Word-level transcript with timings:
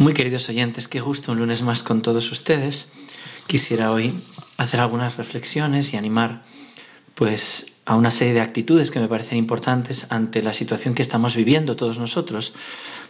Muy 0.00 0.14
queridos 0.14 0.48
oyentes, 0.48 0.88
qué 0.88 0.98
gusto 0.98 1.32
un 1.32 1.40
lunes 1.40 1.60
más 1.60 1.82
con 1.82 2.00
todos 2.00 2.32
ustedes. 2.32 2.90
Quisiera 3.46 3.92
hoy 3.92 4.14
hacer 4.56 4.80
algunas 4.80 5.18
reflexiones 5.18 5.92
y 5.92 5.98
animar 5.98 6.40
pues 7.14 7.74
a 7.84 7.96
una 7.96 8.10
serie 8.10 8.32
de 8.32 8.40
actitudes 8.40 8.90
que 8.90 8.98
me 8.98 9.08
parecen 9.08 9.36
importantes 9.36 10.06
ante 10.08 10.42
la 10.42 10.54
situación 10.54 10.94
que 10.94 11.02
estamos 11.02 11.36
viviendo 11.36 11.76
todos 11.76 11.98
nosotros 11.98 12.54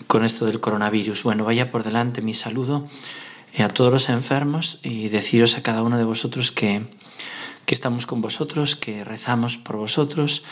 con 0.09 0.25
esto 0.25 0.47
del 0.47 0.59
coronavirus. 0.59 1.23
Bueno, 1.23 1.45
vaya 1.45 1.71
por 1.71 1.85
delante 1.85 2.23
mi 2.23 2.35
saludo 2.35 2.89
a 3.57 3.69
todos 3.69 3.93
los 3.93 4.09
enfermos 4.09 4.81
y 4.83 5.11
deciros 5.11 5.57
a 5.59 5.63
cada 5.63 5.85
uno 5.85 5.97
de 5.97 6.03
vosotros 6.03 6.51
que, 6.51 6.83
que 7.67 7.75
estamos 7.77 8.05
con 8.05 8.21
vosotros, 8.21 8.75
que 8.75 9.05
rezamos 9.05 9.59
por 9.59 9.77
vosotros, 9.77 10.43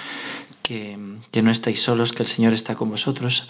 que, 0.62 0.96
que 1.32 1.42
no 1.42 1.50
estáis 1.50 1.82
solos, 1.82 2.12
que 2.12 2.22
el 2.22 2.28
Señor 2.28 2.52
está 2.52 2.76
con 2.76 2.90
vosotros 2.90 3.48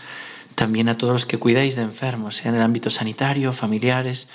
también 0.54 0.88
a 0.88 0.96
todos 0.98 1.12
los 1.12 1.26
que 1.26 1.38
cuidáis 1.38 1.76
de 1.76 1.82
enfermos, 1.82 2.36
sea 2.36 2.50
en 2.50 2.56
el 2.56 2.62
ámbito 2.62 2.90
sanitario, 2.90 3.52
familiares, 3.52 4.28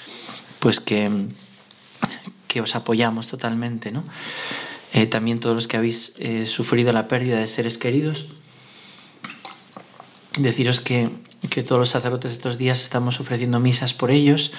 pues 0.59 0.80
que, 0.80 1.28
que 2.47 2.61
os 2.61 2.75
apoyamos 2.75 3.28
totalmente, 3.28 3.92
¿no? 3.92 4.03
Eh, 4.94 5.08
también 5.08 5.39
todos 5.39 5.56
los 5.56 5.67
que 5.67 5.78
habéis 5.78 6.14
eh, 6.17 6.45
sufrido 6.45 6.91
la 6.91 7.08
pérdida 7.08 7.39
de 7.39 7.47
seres 7.47 7.80
queridos, 7.80 8.28
deciros 10.38 10.81
que, 10.81 11.09
que, 11.50 11.64
todos 11.64 11.80
los 11.80 11.89
sacerdotes 11.89 12.31
estos 12.31 12.59
días 12.59 12.81
estamos 12.81 13.19
ofreciendo 13.19 13.59
misas 13.59 13.95
por 13.95 14.11
ellos 14.11 14.52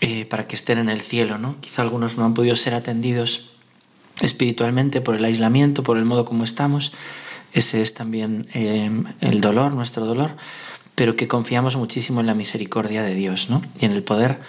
eh, 0.00 0.24
para 0.26 0.48
que 0.48 0.56
estén 0.56 0.78
en 0.78 0.88
el 0.88 1.00
cielo, 1.00 1.38
¿no? 1.38 1.60
Quizá 1.60 1.82
algunos 1.82 2.16
no 2.16 2.24
han 2.24 2.34
podido 2.34 2.56
ser 2.56 2.74
atendidos 2.74 3.50
espiritualmente 4.20 5.00
por 5.00 5.14
el 5.14 5.24
aislamiento, 5.24 5.82
por 5.82 5.96
el 5.96 6.04
modo 6.04 6.24
como 6.24 6.42
estamos. 6.44 6.92
Ese 7.52 7.82
es 7.82 7.94
también 7.94 8.48
el 8.54 9.40
dolor, 9.40 9.72
nuestro 9.72 10.06
dolor 10.06 10.36
pero 10.94 11.16
que 11.16 11.28
confiamos 11.28 11.76
muchísimo 11.76 12.20
en 12.20 12.26
la 12.26 12.34
misericordia 12.34 13.02
de 13.02 13.14
Dios 13.14 13.50
¿no? 13.50 13.62
y 13.80 13.86
en 13.86 13.92
el 13.92 14.02
poder 14.02 14.40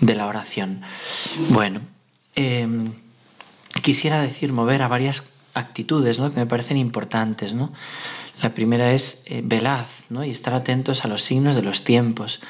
de 0.00 0.14
la 0.14 0.26
oración. 0.26 0.80
Bueno, 1.50 1.80
em, 2.34 2.92
quisiera 3.82 4.20
decir, 4.20 4.52
mover 4.52 4.82
a 4.82 4.88
varias 4.88 5.32
actitudes 5.52 6.18
¿no? 6.18 6.32
que 6.32 6.40
me 6.40 6.46
parecen 6.46 6.78
importantes. 6.78 7.54
¿no? 7.54 7.72
La 8.42 8.54
primera 8.54 8.92
es 8.92 9.22
eh, 9.26 9.42
velaz 9.44 10.04
¿no? 10.08 10.24
y 10.24 10.30
estar 10.30 10.54
atentos 10.54 11.04
a 11.04 11.08
los 11.08 11.22
signos 11.22 11.54
de 11.54 11.62
los 11.62 11.84
tiempos. 11.84 12.40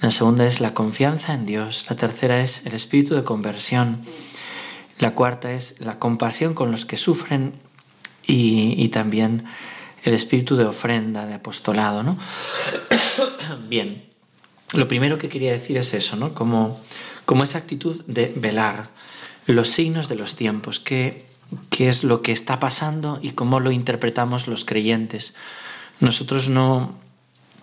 La 0.00 0.10
segunda 0.10 0.46
es 0.46 0.60
la 0.60 0.74
confianza 0.74 1.32
en 1.32 1.46
Dios. 1.46 1.86
La 1.88 1.96
tercera 1.96 2.40
es 2.40 2.66
el 2.66 2.74
espíritu 2.74 3.14
de 3.14 3.24
conversión. 3.24 4.02
La 4.98 5.14
cuarta 5.14 5.52
es 5.52 5.80
la 5.80 5.98
compasión 5.98 6.54
con 6.54 6.70
los 6.70 6.84
que 6.84 6.96
sufren 6.96 7.54
y, 8.26 8.88
también 8.88 9.44
el 10.02 10.14
espíritu 10.14 10.56
de 10.56 10.64
ofrenda, 10.64 11.26
de 11.26 11.34
apostolado, 11.34 12.02
¿no? 12.02 12.18
Bien, 13.68 14.04
lo 14.72 14.88
primero 14.88 15.18
que 15.18 15.28
quería 15.28 15.52
decir 15.52 15.76
es 15.76 15.94
eso, 15.94 16.16
¿no? 16.16 16.34
Como, 16.34 16.80
como 17.24 17.44
esa 17.44 17.58
actitud 17.58 18.02
de 18.06 18.32
velar 18.36 18.90
los 19.46 19.70
signos 19.70 20.08
de 20.08 20.16
los 20.16 20.36
tiempos, 20.36 20.80
qué, 20.80 21.26
qué 21.70 21.88
es 21.88 22.04
lo 22.04 22.22
que 22.22 22.32
está 22.32 22.58
pasando 22.58 23.18
y 23.22 23.30
cómo 23.30 23.60
lo 23.60 23.70
interpretamos 23.70 24.46
los 24.46 24.64
creyentes. 24.64 25.34
Nosotros 26.00 26.48
no, 26.48 26.98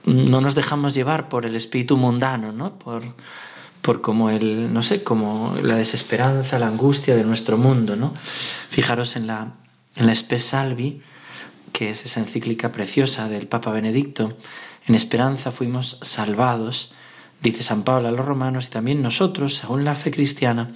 no 0.06 0.42
nos 0.42 0.56
dejamos 0.56 0.94
llevar 0.94 1.30
por 1.30 1.46
el 1.46 1.56
espíritu 1.56 1.98
mundano, 1.98 2.52
¿no? 2.52 2.78
Por, 2.78 3.04
por 3.82 4.02
como 4.02 4.30
el, 4.30 4.74
no 4.74 4.84
sé, 4.84 5.04
como 5.04 5.56
la 5.62 5.76
desesperanza, 5.76 6.60
la 6.60 6.68
angustia 6.68 7.16
de 7.16 7.24
nuestro 7.24 7.58
mundo, 7.58 7.96
¿no? 7.96 8.14
Fijaros 8.16 9.16
en 9.16 9.28
la, 9.28 9.54
en 9.96 10.08
la 10.08 10.16
Salvi, 10.16 11.02
que 11.74 11.90
es 11.90 12.06
esa 12.06 12.20
encíclica 12.20 12.72
preciosa 12.72 13.28
del 13.30 13.48
Papa 13.48 13.72
Benedicto, 13.72 14.38
en 14.88 14.96
esperanza 14.96 15.52
fuimos 15.52 16.00
salvados, 16.02 16.94
dice 17.42 17.64
San 17.64 17.84
Pablo 17.84 18.08
a 18.08 18.12
los 18.12 18.26
romanos, 18.26 18.68
y 18.68 18.72
también 18.72 19.02
nosotros, 19.02 19.56
según 19.56 19.84
la 19.84 19.96
fe 19.96 20.12
cristiana, 20.12 20.72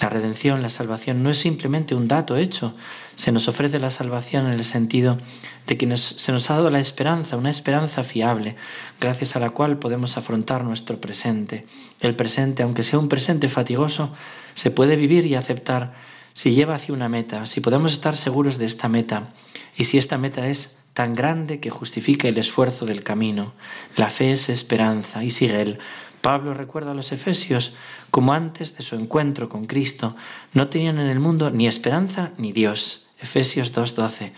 la 0.00 0.08
redención, 0.08 0.62
la 0.62 0.70
salvación 0.70 1.24
no 1.24 1.30
es 1.30 1.38
simplemente 1.38 1.94
un 1.94 2.06
dato 2.06 2.36
hecho, 2.36 2.74
se 3.16 3.32
nos 3.32 3.48
ofrece 3.48 3.80
la 3.80 3.90
salvación 3.90 4.46
en 4.46 4.52
el 4.52 4.64
sentido 4.64 5.18
de 5.66 5.76
que 5.76 5.96
se 5.96 6.32
nos 6.32 6.50
ha 6.50 6.54
dado 6.54 6.70
la 6.70 6.78
esperanza, 6.78 7.36
una 7.36 7.50
esperanza 7.50 8.04
fiable, 8.04 8.54
gracias 9.00 9.34
a 9.34 9.40
la 9.40 9.50
cual 9.50 9.78
podemos 9.78 10.16
afrontar 10.16 10.62
nuestro 10.62 11.00
presente. 11.00 11.66
El 12.00 12.14
presente, 12.14 12.62
aunque 12.62 12.84
sea 12.84 13.00
un 13.00 13.08
presente 13.08 13.48
fatigoso, 13.48 14.12
se 14.54 14.70
puede 14.70 14.94
vivir 14.94 15.26
y 15.26 15.34
aceptar 15.34 15.92
si 16.32 16.52
lleva 16.52 16.74
hacia 16.74 16.94
una 16.94 17.08
meta, 17.08 17.46
si 17.46 17.60
podemos 17.60 17.92
estar 17.92 18.16
seguros 18.16 18.58
de 18.58 18.66
esta 18.66 18.88
meta 18.88 19.28
y 19.76 19.84
si 19.84 19.98
esta 19.98 20.18
meta 20.18 20.46
es 20.48 20.78
tan 20.92 21.14
grande 21.14 21.60
que 21.60 21.70
justifica 21.70 22.28
el 22.28 22.38
esfuerzo 22.38 22.84
del 22.86 23.04
camino. 23.04 23.54
La 23.96 24.10
fe 24.10 24.32
es 24.32 24.48
esperanza 24.48 25.22
y 25.22 25.30
sigue 25.30 25.60
él. 25.60 25.78
Pablo 26.20 26.54
recuerda 26.54 26.90
a 26.90 26.94
los 26.94 27.12
efesios 27.12 27.74
como 28.10 28.32
antes 28.32 28.76
de 28.76 28.82
su 28.82 28.96
encuentro 28.96 29.48
con 29.48 29.66
Cristo 29.66 30.16
no 30.52 30.68
tenían 30.68 30.98
en 30.98 31.06
el 31.06 31.20
mundo 31.20 31.50
ni 31.50 31.66
esperanza 31.68 32.32
ni 32.36 32.52
Dios. 32.52 33.07
Efesios 33.20 33.74
2.12. 33.74 34.30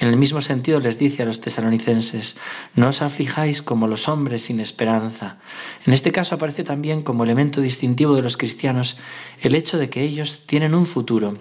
En 0.00 0.08
el 0.08 0.16
mismo 0.16 0.40
sentido 0.40 0.80
les 0.80 0.98
dice 0.98 1.22
a 1.22 1.26
los 1.26 1.40
tesalonicenses, 1.40 2.36
no 2.74 2.88
os 2.88 3.00
aflijáis 3.00 3.62
como 3.62 3.86
los 3.86 4.08
hombres 4.08 4.42
sin 4.42 4.58
esperanza. 4.58 5.38
En 5.86 5.92
este 5.92 6.10
caso 6.10 6.34
aparece 6.34 6.64
también 6.64 7.02
como 7.02 7.22
elemento 7.22 7.60
distintivo 7.60 8.16
de 8.16 8.22
los 8.22 8.36
cristianos 8.36 8.96
el 9.40 9.54
hecho 9.54 9.78
de 9.78 9.88
que 9.88 10.02
ellos 10.02 10.42
tienen 10.46 10.74
un 10.74 10.84
futuro. 10.84 11.38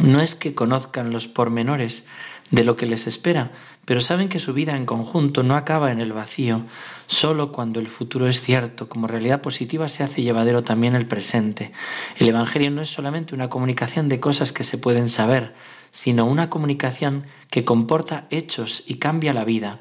No 0.00 0.20
es 0.22 0.34
que 0.34 0.54
conozcan 0.54 1.12
los 1.12 1.28
pormenores 1.28 2.04
de 2.50 2.64
lo 2.64 2.76
que 2.76 2.86
les 2.86 3.06
espera, 3.06 3.50
pero 3.84 4.00
saben 4.00 4.28
que 4.28 4.38
su 4.38 4.52
vida 4.52 4.76
en 4.76 4.86
conjunto 4.86 5.42
no 5.42 5.56
acaba 5.56 5.90
en 5.90 6.00
el 6.00 6.12
vacío, 6.12 6.64
solo 7.06 7.50
cuando 7.50 7.80
el 7.80 7.88
futuro 7.88 8.28
es 8.28 8.40
cierto, 8.40 8.88
como 8.88 9.06
realidad 9.06 9.40
positiva 9.40 9.88
se 9.88 10.02
hace 10.02 10.22
llevadero 10.22 10.62
también 10.62 10.94
el 10.94 11.06
presente. 11.06 11.72
El 12.18 12.28
Evangelio 12.28 12.70
no 12.70 12.82
es 12.82 12.88
solamente 12.88 13.34
una 13.34 13.48
comunicación 13.48 14.08
de 14.08 14.20
cosas 14.20 14.52
que 14.52 14.64
se 14.64 14.78
pueden 14.78 15.08
saber, 15.08 15.54
sino 15.90 16.24
una 16.26 16.48
comunicación 16.48 17.24
que 17.50 17.64
comporta 17.64 18.26
hechos 18.30 18.84
y 18.86 18.94
cambia 18.94 19.34
la 19.34 19.44
vida. 19.44 19.78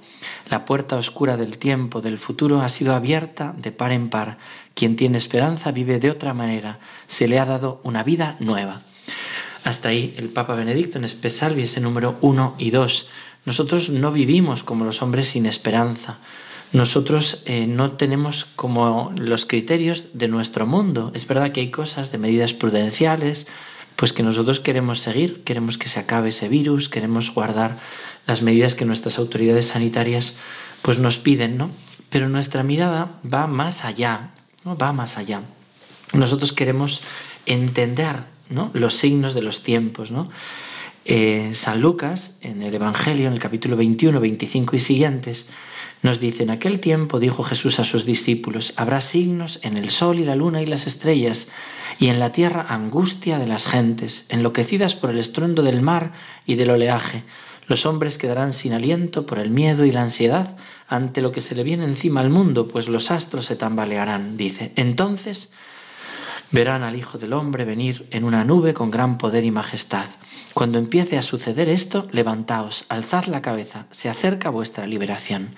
La 0.50 0.66
puerta 0.66 0.98
oscura 0.98 1.38
del 1.38 1.58
tiempo, 1.58 2.02
del 2.02 2.18
futuro, 2.18 2.62
ha 2.62 2.70
sido 2.70 2.96
abierta 2.96 3.54
de 3.58 3.72
par 3.72 3.92
en 3.92 4.10
par. 4.10 4.38
Quien 4.74 4.96
tiene 4.96 5.18
esperanza 5.18 5.72
vive 5.72 6.00
de 6.00 6.12
otra 6.12 6.34
manera, 6.34 6.80
se 7.07 7.28
le 7.28 7.40
ha 7.40 7.46
dado 7.46 7.80
una 7.84 8.04
vida 8.04 8.36
nueva. 8.40 8.81
Hasta 9.63 9.90
ahí 9.90 10.13
el 10.18 10.30
Papa 10.30 10.56
Benedicto 10.56 10.98
en 10.98 11.04
Espesalvi, 11.04 11.63
ese 11.63 11.81
número 11.81 12.18
1 12.22 12.56
y 12.58 12.72
2. 12.72 13.08
Nosotros 13.46 13.90
no 13.90 14.12
vivimos 14.12 14.63
como 14.63 14.86
los 14.86 15.02
hombres 15.02 15.30
sin 15.30 15.46
esperanza. 15.46 16.18
Nosotros 16.74 17.44
eh, 17.46 17.68
no 17.68 17.92
tenemos 17.92 18.46
como 18.46 19.12
los 19.18 19.46
criterios 19.46 20.10
de 20.13 20.28
nuestro 20.30 20.66
mundo. 20.66 21.12
Es 21.13 21.28
verdad 21.28 21.52
que 21.52 21.60
hay 21.60 21.69
cosas 21.69 22.12
de 22.12 22.18
medidas 22.18 22.54
prudenciales, 22.54 23.48
pues 23.98 24.13
que 24.13 24.24
nosotros 24.24 24.60
queremos 24.60 25.00
seguir, 25.00 25.44
queremos 25.44 25.78
que 25.78 25.90
se 25.90 26.00
acabe 26.00 26.30
ese 26.30 26.48
virus, 26.48 26.90
queremos 26.90 27.34
guardar 27.34 27.78
las 28.25 28.42
medidas 28.42 28.74
que 28.74 28.86
nuestras 28.86 29.19
autoridades 29.19 29.68
sanitarias 29.68 30.36
pues 30.81 30.98
nos 30.98 31.18
piden, 31.18 31.57
¿no? 31.57 31.69
Pero 32.10 32.30
nuestra 32.30 32.64
mirada 32.64 33.19
va 33.31 33.48
más 33.48 33.86
allá, 33.86 34.31
¿no? 34.64 34.78
Va 34.78 34.94
más 34.94 35.18
allá. 35.18 35.42
Nosotros 36.14 36.54
queremos 36.54 37.02
entender 37.46 38.31
los 38.74 38.94
signos 38.95 39.33
de 39.33 39.42
los 39.42 39.63
tiempos, 39.63 40.12
¿no? 40.12 40.30
Eh, 41.03 41.51
San 41.53 41.81
Lucas, 41.81 42.38
en 42.42 42.62
el 42.62 42.75
Evangelio, 42.75 43.27
en 43.27 43.33
el 43.33 43.39
capítulo 43.39 43.75
21, 43.75 44.19
25 44.19 44.75
y 44.75 44.80
siguientes, 44.80 45.48
nos 46.03 46.19
dice, 46.19 46.44
en 46.44 46.51
aquel 46.51 46.80
tiempo 46.80 47.19
dijo 47.19 47.44
Jesús 47.44 47.80
a 47.80 47.86
sus 47.86 48.06
discípulos, 48.06 48.74
habrá 48.75 49.01
signos 49.01 49.59
en 49.63 49.77
el 49.77 49.89
sol 49.89 50.19
y 50.19 50.25
la 50.25 50.36
luna 50.36 50.62
y 50.62 50.68
las 50.68 50.86
estrellas, 50.86 51.50
y 52.00 52.09
en 52.09 52.19
la 52.19 52.31
tierra 52.31 52.65
angustia 52.69 53.39
de 53.39 53.48
las 53.48 53.68
gentes, 53.68 54.25
enloquecidas 54.30 54.95
por 54.95 55.09
el 55.09 55.19
estruendo 55.19 55.63
del 55.63 55.81
mar 55.81 56.13
y 56.45 56.56
del 56.56 56.69
oleaje, 56.69 57.24
Los 57.68 57.86
hombres 57.86 58.18
quedarán 58.18 58.51
sin 58.51 58.74
aliento 58.74 59.25
por 59.25 59.39
el 59.39 59.50
miedo 59.50 59.86
y 59.86 59.92
la 59.92 60.01
ansiedad 60.01 60.57
ante 60.88 61.21
lo 61.21 61.31
que 61.31 61.39
se 61.42 61.56
le 61.56 61.63
viene 61.63 61.86
encima 61.86 62.19
al 62.19 62.30
mundo, 62.30 62.68
pues 62.68 62.89
los 62.89 63.12
astros 63.12 63.45
se 63.45 63.56
tambalearán, 63.56 64.36
dice. 64.36 64.74
Entonces 64.75 65.54
verán 66.51 66.83
al 66.83 66.95
Hijo 66.95 67.18
del 67.18 67.33
Hombre 67.33 67.65
venir 67.65 68.07
en 68.12 68.24
una 68.24 68.44
nube 68.44 68.74
con 68.74 68.92
gran 68.92 69.18
poder 69.18 69.44
y 69.44 69.51
majestad. 69.51 70.07
Cuando 70.53 70.80
empiece 70.80 71.18
a 71.18 71.21
suceder 71.21 71.69
esto, 71.69 72.07
levantaos, 72.12 72.86
alzad 72.89 73.25
la 73.25 73.42
cabeza, 73.42 73.88
se 73.89 74.09
acerca 74.09 74.50
vuestra 74.50 74.86
liberación. 74.86 75.50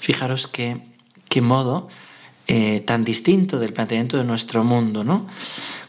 Fijaros 0.00 0.48
que, 0.48 0.82
qué 1.28 1.40
modo 1.40 1.88
eh, 2.48 2.80
tan 2.80 3.04
distinto 3.04 3.60
del 3.60 3.72
planteamiento 3.72 4.18
de 4.18 4.24
nuestro 4.24 4.64
mundo, 4.64 5.04
¿no? 5.04 5.28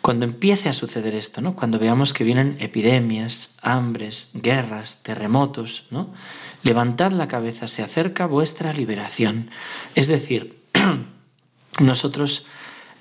Cuando 0.02 0.26
empiece 0.26 0.70
a 0.70 0.74
suceder 0.74 1.16
esto, 1.16 1.42
¿no? 1.42 1.56
Cuando 1.56 1.80
veamos 1.80 2.14
que 2.14 2.24
vienen 2.24 2.58
epidemias, 2.60 3.56
hambres, 3.64 4.30
guerras, 4.34 5.02
terremotos, 5.02 5.86
¿no? 5.90 6.14
Levantad 6.62 7.12
la 7.12 7.28
cabeza, 7.28 7.68
se 7.68 7.82
acerca 7.82 8.28
vuestra 8.28 8.72
liberación. 8.72 9.50
Es 9.96 10.08
decir, 10.08 10.62
nosotros 11.80 12.46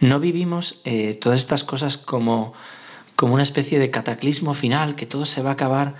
no 0.02 0.18
vivimos 0.18 0.80
eh, 0.84 1.14
todas 1.14 1.38
estas 1.38 1.64
cosas 1.64 1.96
como, 1.96 2.52
como 3.14 3.34
una 3.34 3.44
especie 3.44 3.78
de 3.78 3.90
cataclismo 3.90 4.52
final, 4.52 4.96
que 4.96 5.06
todo 5.06 5.24
se 5.24 5.42
va 5.42 5.50
a 5.50 5.52
acabar, 5.54 5.94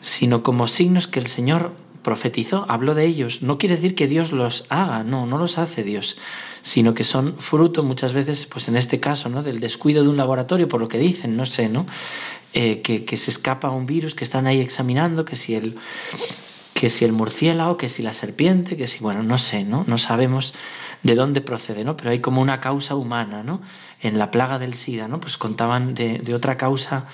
sino 0.00 0.44
como 0.44 0.68
signos 0.68 1.08
que 1.08 1.18
el 1.18 1.26
Señor 1.26 1.72
profetizó, 2.04 2.64
habló 2.68 2.94
de 2.94 3.04
ellos. 3.04 3.42
No 3.42 3.58
quiere 3.58 3.74
decir 3.74 3.96
que 3.96 4.06
Dios 4.06 4.30
los 4.32 4.64
haga, 4.68 5.02
no, 5.02 5.26
no 5.26 5.38
los 5.38 5.58
hace 5.58 5.82
Dios, 5.82 6.16
sino 6.62 6.94
que 6.94 7.02
son 7.02 7.36
fruto 7.36 7.82
muchas 7.82 8.12
veces, 8.12 8.46
pues 8.46 8.68
en 8.68 8.76
este 8.76 9.00
caso, 9.00 9.28
¿no? 9.28 9.42
del 9.42 9.58
descuido 9.58 10.04
de 10.04 10.08
un 10.08 10.16
laboratorio, 10.16 10.68
por 10.68 10.80
lo 10.80 10.88
que 10.88 10.98
dicen, 10.98 11.36
no 11.36 11.44
sé, 11.44 11.68
¿no? 11.68 11.84
Eh, 12.54 12.80
que, 12.80 13.04
que, 13.04 13.16
se 13.16 13.32
escapa 13.32 13.70
un 13.70 13.86
virus, 13.86 14.14
que 14.14 14.24
están 14.24 14.46
ahí 14.46 14.60
examinando, 14.60 15.24
que 15.24 15.36
si 15.36 15.54
el 15.54 15.76
que 16.72 16.90
si 16.90 17.04
el 17.04 17.12
murciélago, 17.12 17.76
que 17.76 17.88
si 17.88 18.02
la 18.02 18.14
serpiente, 18.14 18.76
que 18.76 18.86
si, 18.86 19.00
bueno, 19.00 19.24
no 19.24 19.36
sé, 19.36 19.64
¿no? 19.64 19.84
No 19.88 19.98
sabemos 19.98 20.54
de 21.02 21.14
dónde 21.14 21.40
procede, 21.40 21.84
¿no? 21.84 21.96
Pero 21.96 22.10
hay 22.10 22.20
como 22.20 22.42
una 22.42 22.60
causa 22.60 22.94
humana, 22.94 23.42
¿no? 23.42 23.60
En 24.00 24.18
la 24.18 24.30
plaga 24.30 24.58
del 24.58 24.74
SIDA, 24.74 25.08
¿no? 25.08 25.20
Pues 25.20 25.36
contaban 25.36 25.94
de, 25.94 26.34
otra 26.34 26.56
causa 26.56 27.06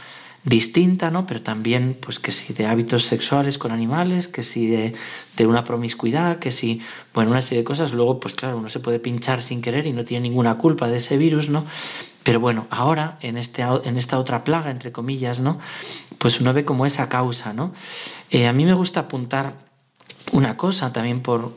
distinta, 0.44 1.10
¿no? 1.10 1.26
Pero 1.26 1.42
también, 1.42 1.96
pues 2.00 2.18
que 2.18 2.32
si 2.32 2.52
de 2.52 2.66
hábitos 2.66 3.04
sexuales 3.04 3.58
con 3.58 3.72
animales, 3.72 4.28
que 4.28 4.42
si 4.42 4.66
de, 4.66 4.94
de, 5.36 5.46
una 5.46 5.64
promiscuidad, 5.64 6.38
que 6.38 6.50
si, 6.50 6.80
bueno, 7.12 7.30
una 7.30 7.40
serie 7.40 7.58
de 7.58 7.64
cosas. 7.64 7.92
Luego, 7.92 8.20
pues 8.20 8.34
claro, 8.34 8.58
uno 8.58 8.68
se 8.68 8.80
puede 8.80 9.00
pinchar 9.00 9.40
sin 9.42 9.62
querer 9.62 9.86
y 9.86 9.92
no 9.92 10.04
tiene 10.04 10.28
ninguna 10.28 10.56
culpa 10.56 10.88
de 10.88 10.96
ese 10.96 11.16
virus, 11.16 11.48
¿no? 11.48 11.64
Pero 12.22 12.40
bueno, 12.40 12.66
ahora, 12.70 13.18
en, 13.20 13.36
este, 13.36 13.62
en 13.62 13.98
esta 13.98 14.18
otra 14.18 14.44
plaga, 14.44 14.70
entre 14.70 14.92
comillas, 14.92 15.40
¿no? 15.40 15.58
Pues 16.18 16.40
uno 16.40 16.54
ve 16.54 16.64
como 16.64 16.86
esa 16.86 17.10
causa, 17.10 17.52
¿no? 17.52 17.72
Eh, 18.30 18.46
a 18.46 18.52
mí 18.54 18.64
me 18.64 18.72
gusta 18.72 19.00
apuntar 19.00 19.54
una 20.32 20.56
cosa 20.56 20.90
también 20.92 21.20
por, 21.20 21.52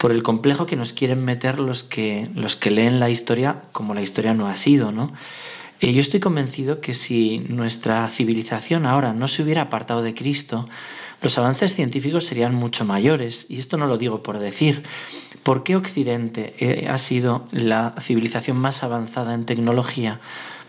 por 0.00 0.12
el 0.12 0.22
complejo 0.22 0.64
que 0.64 0.76
nos 0.76 0.94
quieren 0.94 1.22
meter 1.26 1.60
los 1.60 1.84
que, 1.84 2.26
los 2.34 2.56
que 2.56 2.70
leen 2.70 3.00
la 3.00 3.10
historia 3.10 3.60
como 3.72 3.92
la 3.92 4.00
historia 4.00 4.32
no 4.32 4.48
ha 4.48 4.56
sido, 4.56 4.92
¿no? 4.92 5.12
Yo 5.78 6.00
estoy 6.00 6.20
convencido 6.20 6.80
que 6.80 6.94
si 6.94 7.40
nuestra 7.40 8.08
civilización 8.08 8.86
ahora 8.86 9.12
no 9.12 9.28
se 9.28 9.42
hubiera 9.42 9.62
apartado 9.62 10.02
de 10.02 10.14
Cristo, 10.14 10.66
los 11.20 11.36
avances 11.36 11.74
científicos 11.74 12.24
serían 12.24 12.54
mucho 12.54 12.86
mayores. 12.86 13.44
Y 13.50 13.58
esto 13.58 13.76
no 13.76 13.86
lo 13.86 13.98
digo 13.98 14.22
por 14.22 14.38
decir. 14.38 14.82
¿Por 15.42 15.64
qué 15.64 15.76
Occidente 15.76 16.54
eh, 16.60 16.88
ha 16.88 16.96
sido 16.96 17.46
la 17.50 17.94
civilización 18.00 18.56
más 18.56 18.82
avanzada 18.82 19.34
en 19.34 19.44
tecnología? 19.44 20.18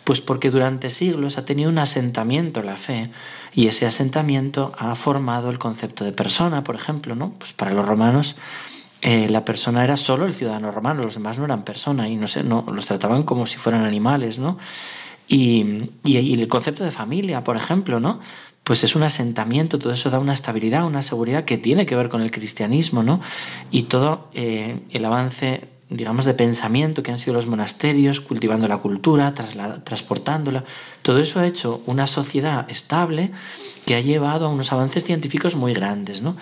Pues 0.03 0.19
porque 0.19 0.51
durante 0.51 0.89
siglos 0.89 1.37
ha 1.37 1.45
tenido 1.45 1.69
un 1.69 1.79
asentamiento 1.79 2.63
la 2.63 2.75
fe 2.75 3.11
y 3.53 3.67
ese 3.67 3.85
asentamiento 3.85 4.73
ha 4.77 4.93
formado 4.95 5.49
el 5.49 5.57
concepto 5.59 6.03
de 6.03 6.11
persona, 6.11 6.65
por 6.65 6.75
ejemplo, 6.75 7.15
¿no? 7.15 7.33
Pues 7.37 7.53
para 7.53 7.73
los 7.73 7.85
romanos 7.85 8.35
eh, 9.01 9.27
la 9.29 9.43
persona 9.43 9.83
era 9.83 9.97
solo 9.97 10.25
el 10.25 10.33
ciudadano 10.33 10.71
romano, 10.71 11.03
los 11.03 11.15
demás 11.15 11.39
no 11.39 11.45
eran 11.45 11.63
personas 11.63 12.09
y 12.09 12.15
no 12.15 12.27
sé, 12.27 12.43
no 12.43 12.65
los 12.71 12.85
trataban 12.85 13.23
como 13.23 13.45
si 13.45 13.57
fueran 13.57 13.83
animales, 13.83 14.37
¿no? 14.37 14.57
Y, 15.27 15.89
el 16.03 16.47
concepto 16.47 16.83
de 16.83 16.91
familia, 16.91 17.43
por 17.43 17.55
ejemplo, 17.55 17.99
¿no? 17.99 18.19
Pues 18.63 18.83
es 18.83 18.95
un 18.95 19.03
asentamiento, 19.03 19.79
todo 19.79 19.93
eso 19.93 20.09
da 20.09 20.19
una 20.19 20.33
estabilidad, 20.33 20.85
una 20.85 21.01
seguridad 21.01 21.45
que 21.45 21.57
tiene 21.57 21.85
que 21.85 21.95
ver 21.95 22.09
con 22.09 22.21
el 22.21 22.31
cristianismo, 22.31 23.01
¿no? 23.01 23.21
Y 23.71 23.83
todo 23.83 24.29
eh, 24.33 24.81
el 24.91 25.05
avance 25.05 25.69
digamos, 25.91 26.23
de 26.23 26.33
pensamiento 26.33 27.03
que 27.03 27.11
han 27.11 27.19
sido 27.19 27.33
los 27.33 27.47
monasterios, 27.47 28.21
cultivando 28.21 28.65
la 28.69 28.77
cultura, 28.77 29.35
transportándola. 29.35 30.63
Todo 31.01 31.19
eso 31.19 31.41
ha 31.41 31.45
hecho 31.45 31.81
una 31.85 32.07
sociedad 32.07 32.65
estable 32.71 33.31
que 33.85 33.95
ha 33.95 33.99
llevado 33.99 34.45
a 34.45 34.49
unos 34.49 34.71
avances 34.71 35.03
científicos 35.03 35.57
muy 35.57 35.73
grandes. 35.73 36.21
¿no? 36.21 36.37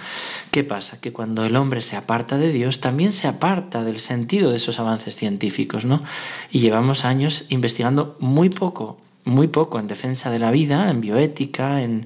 ¿Qué 0.51 0.63
pasa? 0.63 1.01
Que 1.01 1.11
cuando 1.11 1.45
el 1.45 1.55
hombre 1.55 1.81
se 1.81 1.95
aparta 1.95 2.37
de 2.37 2.51
Dios, 2.51 2.79
también 2.79 3.11
se 3.11 3.27
aparta 3.27 3.83
del 3.83 3.99
sentido 3.99 4.51
de 4.51 4.57
esos 4.57 4.79
avances 4.79 5.15
científicos. 5.15 5.83
¿no? 5.83 6.03
Y 6.51 6.59
llevamos 6.59 7.03
años 7.03 7.45
investigando 7.49 8.17
muy 8.19 8.49
poco 8.49 8.97
muy 9.25 9.47
poco 9.47 9.79
en 9.79 9.87
defensa 9.87 10.29
de 10.29 10.39
la 10.39 10.51
vida, 10.51 10.89
en 10.89 11.01
bioética, 11.01 11.81
en, 11.81 12.05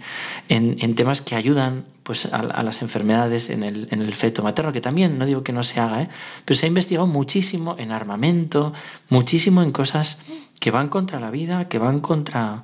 en, 0.50 0.96
temas 0.96 1.22
que 1.22 1.36
ayudan 1.36 1.86
pues, 2.04 2.26
a, 2.26 2.64
las 2.64 2.82
enfermedades 2.82 3.50
en 3.50 3.64
el, 3.64 3.88
en 3.92 4.02
el, 4.02 4.14
feto 4.14 4.44
materno, 4.44 4.72
que 4.72 4.82
también 4.82 5.18
no 5.18 5.26
digo 5.26 5.44
que 5.44 5.54
no 5.54 5.64
se 5.64 5.80
haga, 5.80 6.02
¿eh? 6.02 6.10
pero 6.46 6.60
se 6.60 6.66
ha 6.66 6.70
investigado 6.70 7.08
muchísimo 7.08 7.76
en 7.78 7.92
armamento, 7.92 8.74
muchísimo 9.10 9.62
en 9.62 9.72
cosas 9.72 10.20
que 10.60 10.72
van 10.72 10.90
contra 10.90 11.20
la 11.20 11.32
vida, 11.32 11.70
que 11.70 11.78
van 11.78 12.00
contra, 12.00 12.64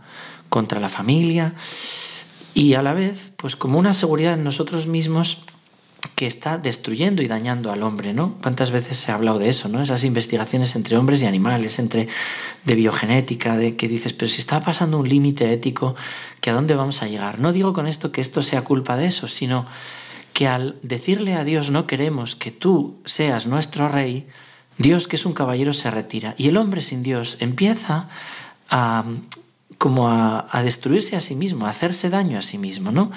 contra 0.50 0.80
la 0.80 0.90
familia 0.90 1.54
y 2.54 2.74
a 2.74 2.82
la 2.82 2.94
vez, 2.94 3.34
pues 3.38 3.56
como 3.56 3.80
una 3.80 3.94
seguridad 3.94 4.34
en 4.34 4.44
nosotros 4.44 4.88
mismos 4.88 5.44
que 6.16 6.28
está 6.28 6.58
destruyendo 6.58 7.22
y 7.22 7.28
dañando 7.28 7.72
al 7.72 7.84
hombre, 7.84 8.14
¿no? 8.14 8.38
¿Cuántas 8.42 8.72
veces 8.72 8.98
se 8.98 9.12
ha 9.12 9.16
hablado 9.16 9.40
de 9.40 9.50
eso, 9.50 9.70
¿no? 9.70 9.82
Esas 9.82 10.04
investigaciones 10.04 10.76
entre 10.76 10.98
hombres 10.98 11.24
y 11.24 11.26
animales, 11.26 11.80
entre 11.80 12.08
de 12.66 12.76
biogenética, 12.76 13.58
de 13.58 13.76
que 13.76 13.88
dices, 13.88 14.14
pero 14.14 14.30
si 14.30 14.40
está 14.40 14.62
pasando 14.62 14.98
un 14.98 15.08
límite 15.08 15.52
ético, 15.52 15.96
¿que 16.42 16.50
a 16.50 16.54
dónde 16.54 16.76
vamos 16.76 17.02
a 17.04 17.08
llegar? 17.08 17.40
No 17.40 17.54
digo 17.54 17.74
con 17.74 17.88
esto 17.88 18.12
que 18.12 18.22
esto 18.22 18.42
sea 18.42 18.64
culpa 18.64 18.98
de 18.98 19.08
eso, 19.08 19.28
sino 19.28 19.66
que 20.34 20.48
al 20.48 20.78
decirle 20.84 21.34
a 21.36 21.44
Dios 21.44 21.72
no 21.72 21.88
queremos 21.88 22.36
que 22.36 22.52
tú 22.52 23.00
seas 23.06 23.48
nuestro 23.48 23.90
rey, 23.90 24.28
Dios 24.78 25.08
que 25.08 25.18
es 25.18 25.26
un 25.26 25.34
caballero 25.34 25.74
se 25.74 25.92
retira 25.92 26.36
y 26.38 26.48
el 26.48 26.58
hombre 26.58 26.82
sin 26.82 27.04
Dios 27.04 27.38
empieza 27.42 28.08
a 28.70 29.04
como 29.78 30.10
a, 30.10 30.48
a 30.52 30.62
destruirse 30.64 31.16
a 31.16 31.22
sí 31.22 31.36
mismo, 31.36 31.66
a 31.66 31.70
hacerse 31.70 32.10
daño 32.10 32.38
a 32.38 32.42
sí 32.42 32.58
mismo, 32.58 32.92
¿no? 32.92 33.12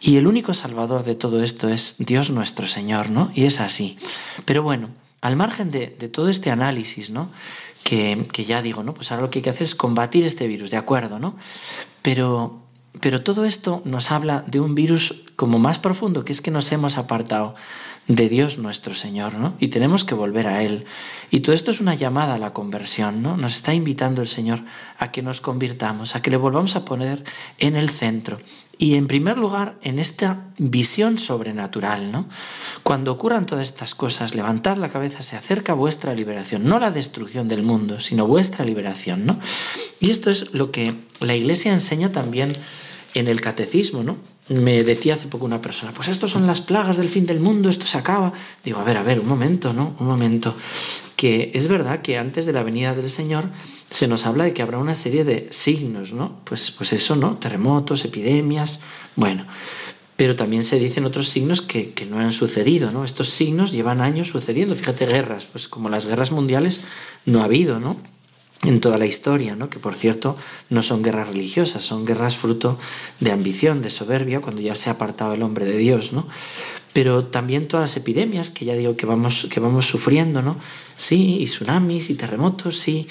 Y 0.00 0.16
el 0.16 0.26
único 0.26 0.54
salvador 0.54 1.04
de 1.04 1.14
todo 1.14 1.42
esto 1.42 1.68
es 1.68 1.96
Dios 1.98 2.30
nuestro 2.30 2.66
Señor, 2.66 3.10
¿no? 3.10 3.30
Y 3.34 3.44
es 3.44 3.60
así. 3.60 3.98
Pero 4.46 4.62
bueno, 4.62 4.88
al 5.20 5.36
margen 5.36 5.70
de, 5.70 5.88
todo 5.88 6.28
este 6.28 6.50
análisis, 6.50 7.10
¿no? 7.10 7.30
Que, 7.84 8.26
que, 8.32 8.44
ya 8.44 8.62
digo, 8.62 8.82
¿no? 8.82 8.94
Pues 8.94 9.12
ahora 9.12 9.24
lo 9.24 9.30
que 9.30 9.40
hay 9.40 9.42
que 9.42 9.50
hacer 9.50 9.64
es 9.64 9.74
combatir 9.74 10.24
este 10.24 10.46
virus, 10.46 10.70
¿de 10.70 10.78
acuerdo, 10.78 11.18
¿no? 11.18 11.36
Pero, 12.02 12.62
pero 13.00 13.22
todo 13.22 13.44
esto 13.44 13.82
nos 13.84 14.10
habla 14.10 14.42
de 14.46 14.60
un 14.60 14.74
virus 14.74 15.22
como 15.40 15.58
más 15.58 15.78
profundo, 15.78 16.22
que 16.22 16.34
es 16.34 16.42
que 16.42 16.50
nos 16.50 16.70
hemos 16.70 16.98
apartado 16.98 17.54
de 18.08 18.28
Dios 18.28 18.58
nuestro 18.58 18.94
Señor, 18.94 19.36
¿no? 19.36 19.54
Y 19.58 19.68
tenemos 19.68 20.04
que 20.04 20.14
volver 20.14 20.46
a 20.46 20.62
Él. 20.62 20.84
Y 21.30 21.40
todo 21.40 21.54
esto 21.54 21.70
es 21.70 21.80
una 21.80 21.94
llamada 21.94 22.34
a 22.34 22.38
la 22.38 22.52
conversión, 22.52 23.22
¿no? 23.22 23.38
Nos 23.38 23.54
está 23.54 23.72
invitando 23.72 24.20
el 24.20 24.28
Señor 24.28 24.60
a 24.98 25.10
que 25.10 25.22
nos 25.22 25.40
convirtamos, 25.40 26.14
a 26.14 26.20
que 26.20 26.30
le 26.30 26.36
volvamos 26.36 26.76
a 26.76 26.84
poner 26.84 27.24
en 27.56 27.76
el 27.76 27.88
centro. 27.88 28.38
Y 28.76 28.96
en 28.96 29.06
primer 29.06 29.38
lugar, 29.38 29.76
en 29.80 29.98
esta 29.98 30.44
visión 30.58 31.16
sobrenatural, 31.16 32.12
¿no? 32.12 32.28
Cuando 32.82 33.10
ocurran 33.10 33.46
todas 33.46 33.66
estas 33.66 33.94
cosas, 33.94 34.34
levantad 34.34 34.76
la 34.76 34.90
cabeza, 34.90 35.22
se 35.22 35.36
acerca 35.36 35.72
vuestra 35.72 36.12
liberación, 36.12 36.66
no 36.66 36.78
la 36.78 36.90
destrucción 36.90 37.48
del 37.48 37.62
mundo, 37.62 37.98
sino 37.98 38.26
vuestra 38.26 38.66
liberación, 38.66 39.24
¿no? 39.24 39.38
Y 40.00 40.10
esto 40.10 40.28
es 40.28 40.52
lo 40.52 40.70
que 40.70 40.96
la 41.18 41.34
Iglesia 41.34 41.72
enseña 41.72 42.12
también 42.12 42.52
en 43.14 43.26
el 43.26 43.40
catecismo, 43.40 44.02
¿no? 44.02 44.18
Me 44.50 44.82
decía 44.82 45.14
hace 45.14 45.28
poco 45.28 45.44
una 45.44 45.62
persona, 45.62 45.92
pues 45.92 46.08
esto 46.08 46.26
son 46.26 46.44
las 46.44 46.60
plagas 46.60 46.96
del 46.96 47.08
fin 47.08 47.24
del 47.24 47.38
mundo, 47.38 47.68
esto 47.68 47.86
se 47.86 47.96
acaba. 47.98 48.32
Digo, 48.64 48.80
a 48.80 48.84
ver, 48.84 48.96
a 48.96 49.04
ver, 49.04 49.20
un 49.20 49.28
momento, 49.28 49.72
¿no? 49.72 49.94
Un 50.00 50.08
momento. 50.08 50.56
Que 51.14 51.52
es 51.54 51.68
verdad 51.68 52.02
que 52.02 52.18
antes 52.18 52.46
de 52.46 52.52
la 52.52 52.64
venida 52.64 52.92
del 52.92 53.08
Señor 53.08 53.44
se 53.90 54.08
nos 54.08 54.26
habla 54.26 54.42
de 54.42 54.52
que 54.52 54.62
habrá 54.62 54.78
una 54.78 54.96
serie 54.96 55.22
de 55.22 55.46
signos, 55.52 56.12
¿no? 56.12 56.40
Pues, 56.42 56.72
pues 56.72 56.92
eso, 56.92 57.14
¿no? 57.14 57.36
Terremotos, 57.36 58.04
epidemias, 58.04 58.80
bueno. 59.14 59.46
Pero 60.16 60.34
también 60.34 60.64
se 60.64 60.80
dicen 60.80 61.04
otros 61.04 61.28
signos 61.28 61.62
que, 61.62 61.92
que 61.92 62.04
no 62.04 62.18
han 62.18 62.32
sucedido, 62.32 62.90
¿no? 62.90 63.04
Estos 63.04 63.28
signos 63.28 63.70
llevan 63.70 64.00
años 64.00 64.30
sucediendo. 64.30 64.74
Fíjate, 64.74 65.06
guerras, 65.06 65.44
pues 65.44 65.68
como 65.68 65.88
las 65.88 66.06
guerras 66.06 66.32
mundiales 66.32 66.80
no 67.24 67.42
ha 67.42 67.44
habido, 67.44 67.78
¿no? 67.78 67.96
En 68.62 68.80
toda 68.80 68.98
la 68.98 69.06
historia, 69.06 69.56
¿no? 69.56 69.70
que 69.70 69.78
por 69.78 69.94
cierto 69.94 70.36
no 70.68 70.82
son 70.82 71.02
guerras 71.02 71.28
religiosas, 71.28 71.82
son 71.82 72.04
guerras 72.04 72.36
fruto 72.36 72.78
de 73.18 73.32
ambición, 73.32 73.80
de 73.80 73.88
soberbia, 73.88 74.40
cuando 74.40 74.60
ya 74.60 74.74
se 74.74 74.90
ha 74.90 74.94
apartado 74.94 75.32
el 75.32 75.42
hombre 75.42 75.64
de 75.64 75.78
Dios, 75.78 76.12
¿no? 76.12 76.26
Pero 76.92 77.26
también 77.26 77.68
todas 77.68 77.90
las 77.90 77.96
epidemias 77.96 78.50
que 78.50 78.64
ya 78.64 78.74
digo 78.74 78.96
que 78.96 79.06
vamos, 79.06 79.46
que 79.50 79.60
vamos 79.60 79.86
sufriendo, 79.86 80.42
¿no? 80.42 80.58
Sí, 80.96 81.38
y 81.40 81.46
tsunamis 81.46 82.10
y 82.10 82.16
terremotos, 82.16 82.78
sí, 82.78 83.06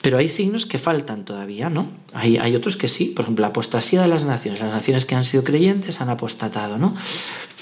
pero 0.00 0.18
hay 0.18 0.28
signos 0.28 0.66
que 0.66 0.78
faltan 0.78 1.24
todavía, 1.24 1.70
¿no? 1.70 1.92
Hay, 2.12 2.38
hay 2.38 2.56
otros 2.56 2.76
que 2.76 2.88
sí, 2.88 3.06
por 3.06 3.24
ejemplo, 3.24 3.42
la 3.42 3.48
apostasía 3.48 4.02
de 4.02 4.08
las 4.08 4.24
naciones, 4.24 4.60
las 4.60 4.72
naciones 4.72 5.06
que 5.06 5.14
han 5.14 5.24
sido 5.24 5.44
creyentes 5.44 6.00
han 6.00 6.10
apostatado, 6.10 6.76
¿no? 6.76 6.96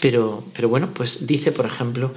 Pero, 0.01 0.43
pero 0.55 0.71
bueno, 0.71 0.95
pues 0.95 1.27
dice, 1.27 1.53
por 1.53 1.67
ejemplo, 1.67 2.15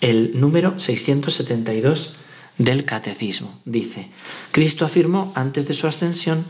el 0.00 0.40
número 0.40 0.78
672 0.78 2.16
del 2.58 2.84
Catecismo. 2.84 3.52
Dice, 3.64 4.08
Cristo 4.52 4.84
afirmó 4.84 5.32
antes 5.34 5.66
de 5.66 5.74
su 5.74 5.86
ascensión 5.86 6.44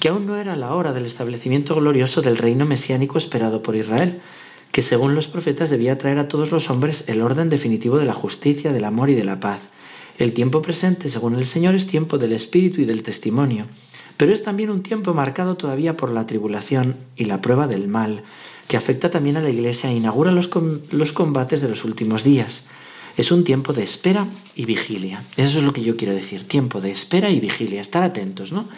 que 0.00 0.08
aún 0.08 0.26
no 0.26 0.36
era 0.36 0.56
la 0.56 0.74
hora 0.74 0.92
del 0.92 1.06
establecimiento 1.06 1.74
glorioso 1.74 2.20
del 2.20 2.36
reino 2.36 2.66
mesiánico 2.66 3.18
esperado 3.18 3.62
por 3.62 3.76
Israel, 3.76 4.20
que 4.72 4.82
según 4.82 5.14
los 5.14 5.28
profetas 5.28 5.70
debía 5.70 5.98
traer 5.98 6.18
a 6.18 6.28
todos 6.28 6.50
los 6.50 6.68
hombres 6.68 7.04
el 7.06 7.22
orden 7.22 7.48
definitivo 7.48 7.98
de 7.98 8.06
la 8.06 8.12
justicia, 8.12 8.72
del 8.72 8.84
amor 8.84 9.08
y 9.10 9.14
de 9.14 9.24
la 9.24 9.38
paz. 9.38 9.70
El 10.18 10.32
tiempo 10.32 10.62
presente, 10.62 11.08
según 11.08 11.36
el 11.36 11.46
Señor, 11.46 11.74
es 11.74 11.86
tiempo 11.86 12.18
del 12.18 12.32
Espíritu 12.32 12.80
y 12.80 12.84
del 12.84 13.02
testimonio, 13.02 13.66
pero 14.16 14.32
es 14.32 14.42
también 14.42 14.70
un 14.70 14.82
tiempo 14.82 15.12
marcado 15.12 15.56
todavía 15.56 15.96
por 15.96 16.10
la 16.10 16.26
tribulación 16.26 16.96
y 17.16 17.24
la 17.26 17.40
prueba 17.40 17.66
del 17.66 17.88
mal, 17.88 18.22
que 18.68 18.76
afecta 18.76 19.10
también 19.10 19.36
a 19.36 19.42
la 19.42 19.50
Iglesia 19.50 19.90
e 19.90 19.94
inaugura 19.94 20.30
los, 20.30 20.48
combates 21.12 21.60
de 21.60 21.68
los 21.68 21.84
últimos 21.84 22.24
días. 22.24 22.68
Es 23.16 23.30
un 23.30 23.44
tiempo 23.44 23.72
de 23.72 23.82
espera 23.82 24.26
y 24.56 24.64
vigilia. 24.64 25.22
Eso 25.36 25.58
es 25.58 25.64
lo 25.64 25.72
que 25.72 25.82
yo 25.82 25.96
quiero 25.96 26.14
decir, 26.14 26.46
tiempo 26.48 26.80
de 26.80 26.90
espera 26.90 27.30
y 27.30 27.40
vigilia, 27.40 27.80
estar 27.80 28.02
atentos, 28.02 28.52
¿no? 28.52 28.68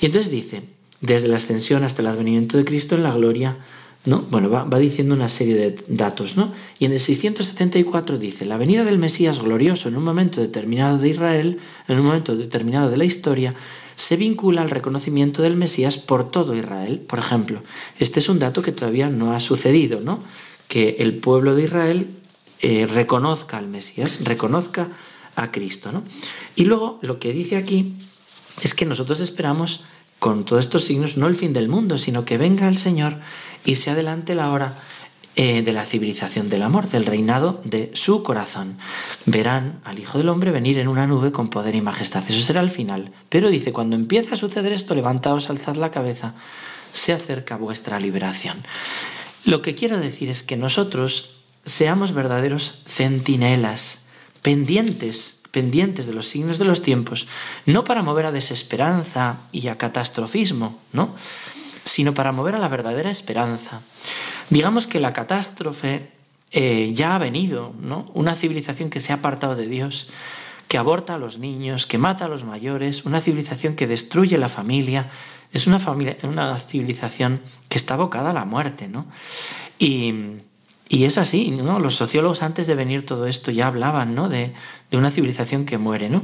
Y 0.00 0.06
entonces 0.06 0.30
dice, 0.30 0.62
desde 1.00 1.28
la 1.28 1.36
ascensión 1.36 1.84
hasta 1.84 2.02
el 2.02 2.08
advenimiento 2.08 2.56
de 2.56 2.64
Cristo 2.64 2.94
en 2.94 3.02
la 3.02 3.12
gloria, 3.12 3.58
¿no? 4.04 4.20
Bueno, 4.30 4.50
va, 4.50 4.78
diciendo 4.78 5.14
una 5.14 5.28
serie 5.28 5.54
de 5.54 5.76
datos, 5.88 6.36
¿no? 6.36 6.52
Y 6.78 6.84
en 6.84 6.92
el 6.92 7.00
674 7.00 8.18
dice, 8.18 8.44
la 8.44 8.56
venida 8.56 8.84
del 8.84 8.98
Mesías 8.98 9.40
glorioso 9.40 9.88
en 9.88 9.96
un 9.96 10.04
momento 10.04 10.40
determinado 10.40 10.98
de 10.98 11.08
Israel, 11.08 11.58
en 11.88 11.98
un 11.98 12.06
momento 12.06 12.36
determinado 12.36 12.90
de 12.90 12.96
la 12.96 13.04
historia, 13.04 13.54
se 13.96 14.16
vincula 14.16 14.62
al 14.62 14.70
reconocimiento 14.70 15.42
del 15.42 15.56
Mesías 15.56 15.98
por 15.98 16.30
todo 16.30 16.54
Israel. 16.54 17.00
Por 17.00 17.18
ejemplo, 17.18 17.62
este 17.98 18.18
es 18.18 18.28
un 18.28 18.38
dato 18.38 18.62
que 18.62 18.72
todavía 18.72 19.08
no 19.08 19.32
ha 19.32 19.40
sucedido, 19.40 20.00
¿no? 20.00 20.22
Que 20.68 20.96
el 20.98 21.16
pueblo 21.18 21.54
de 21.54 21.64
Israel 21.64 22.08
eh, 22.60 22.86
reconozca 22.86 23.58
al 23.58 23.68
Mesías, 23.68 24.20
reconozca 24.24 24.88
a 25.36 25.50
Cristo. 25.50 25.92
¿no? 25.92 26.02
Y 26.56 26.64
luego 26.64 26.98
lo 27.02 27.18
que 27.18 27.32
dice 27.32 27.56
aquí 27.56 27.94
es 28.62 28.74
que 28.74 28.86
nosotros 28.86 29.20
esperamos 29.20 29.82
con 30.18 30.44
todos 30.44 30.64
estos 30.64 30.84
signos 30.84 31.16
no 31.16 31.26
el 31.26 31.34
fin 31.34 31.52
del 31.52 31.68
mundo, 31.68 31.98
sino 31.98 32.24
que 32.24 32.38
venga 32.38 32.68
el 32.68 32.78
Señor 32.78 33.18
y 33.64 33.74
se 33.74 33.90
adelante 33.90 34.34
la 34.34 34.50
hora 34.50 34.78
eh, 35.36 35.62
de 35.62 35.72
la 35.72 35.84
civilización 35.84 36.48
del 36.48 36.62
amor, 36.62 36.88
del 36.88 37.04
reinado 37.04 37.60
de 37.64 37.90
su 37.94 38.22
corazón. 38.22 38.78
Verán 39.26 39.80
al 39.84 39.98
Hijo 39.98 40.18
del 40.18 40.28
Hombre 40.28 40.52
venir 40.52 40.78
en 40.78 40.86
una 40.86 41.08
nube 41.08 41.32
con 41.32 41.50
poder 41.50 41.74
y 41.74 41.80
majestad. 41.80 42.22
Eso 42.26 42.40
será 42.40 42.60
el 42.60 42.70
final. 42.70 43.10
Pero 43.28 43.50
dice, 43.50 43.72
cuando 43.72 43.96
empiece 43.96 44.32
a 44.32 44.36
suceder 44.36 44.72
esto, 44.72 44.94
levantaos, 44.94 45.50
alzad 45.50 45.74
la 45.74 45.90
cabeza, 45.90 46.34
se 46.92 47.12
acerca 47.12 47.56
vuestra 47.56 47.98
liberación. 47.98 48.56
Lo 49.44 49.60
que 49.60 49.74
quiero 49.74 49.98
decir 49.98 50.30
es 50.30 50.44
que 50.44 50.56
nosotros 50.56 51.43
seamos 51.64 52.12
verdaderos 52.12 52.82
centinelas, 52.86 54.06
pendientes, 54.42 55.40
pendientes 55.50 56.06
de 56.06 56.14
los 56.14 56.26
signos 56.28 56.58
de 56.58 56.64
los 56.64 56.82
tiempos, 56.82 57.26
no 57.66 57.84
para 57.84 58.02
mover 58.02 58.26
a 58.26 58.32
desesperanza 58.32 59.38
y 59.52 59.68
a 59.68 59.78
catastrofismo, 59.78 60.78
¿no? 60.92 61.14
sino 61.84 62.14
para 62.14 62.32
mover 62.32 62.56
a 62.56 62.58
la 62.58 62.68
verdadera 62.68 63.10
esperanza. 63.10 63.80
Digamos 64.50 64.86
que 64.86 65.00
la 65.00 65.12
catástrofe 65.12 66.10
eh, 66.50 66.92
ya 66.94 67.14
ha 67.14 67.18
venido, 67.18 67.74
¿no? 67.80 68.10
Una 68.14 68.36
civilización 68.36 68.90
que 68.90 69.00
se 69.00 69.12
ha 69.12 69.16
apartado 69.16 69.54
de 69.54 69.68
Dios, 69.68 70.08
que 70.68 70.78
aborta 70.78 71.14
a 71.14 71.18
los 71.18 71.38
niños, 71.38 71.86
que 71.86 71.98
mata 71.98 72.24
a 72.24 72.28
los 72.28 72.44
mayores, 72.44 73.04
una 73.04 73.20
civilización 73.20 73.74
que 73.74 73.86
destruye 73.86 74.38
la 74.38 74.48
familia, 74.48 75.08
es 75.52 75.66
una, 75.66 75.78
familia, 75.78 76.16
una 76.22 76.56
civilización 76.58 77.40
que 77.68 77.78
está 77.78 77.94
abocada 77.94 78.30
a 78.30 78.34
la 78.34 78.44
muerte, 78.44 78.88
¿no? 78.88 79.06
Y 80.88 81.04
es 81.04 81.18
así, 81.18 81.50
¿no? 81.50 81.78
Los 81.78 81.96
sociólogos 81.96 82.42
antes 82.42 82.66
de 82.66 82.74
venir 82.74 83.06
todo 83.06 83.26
esto 83.26 83.50
ya 83.50 83.66
hablaban, 83.66 84.14
¿no? 84.14 84.28
De, 84.28 84.52
de, 84.90 84.96
una 84.96 85.10
civilización 85.10 85.64
que 85.64 85.78
muere, 85.78 86.10
¿no? 86.10 86.22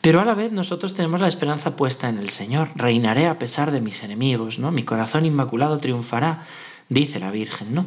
Pero 0.00 0.20
a 0.20 0.24
la 0.24 0.34
vez 0.34 0.50
nosotros 0.50 0.94
tenemos 0.94 1.20
la 1.20 1.28
esperanza 1.28 1.76
puesta 1.76 2.08
en 2.08 2.18
el 2.18 2.30
Señor. 2.30 2.70
Reinaré 2.74 3.28
a 3.28 3.38
pesar 3.38 3.70
de 3.70 3.80
mis 3.80 4.02
enemigos, 4.02 4.58
¿no? 4.58 4.72
Mi 4.72 4.82
corazón 4.82 5.24
inmaculado 5.24 5.78
triunfará, 5.78 6.42
dice 6.88 7.20
la 7.20 7.30
Virgen, 7.30 7.72
¿no? 7.72 7.86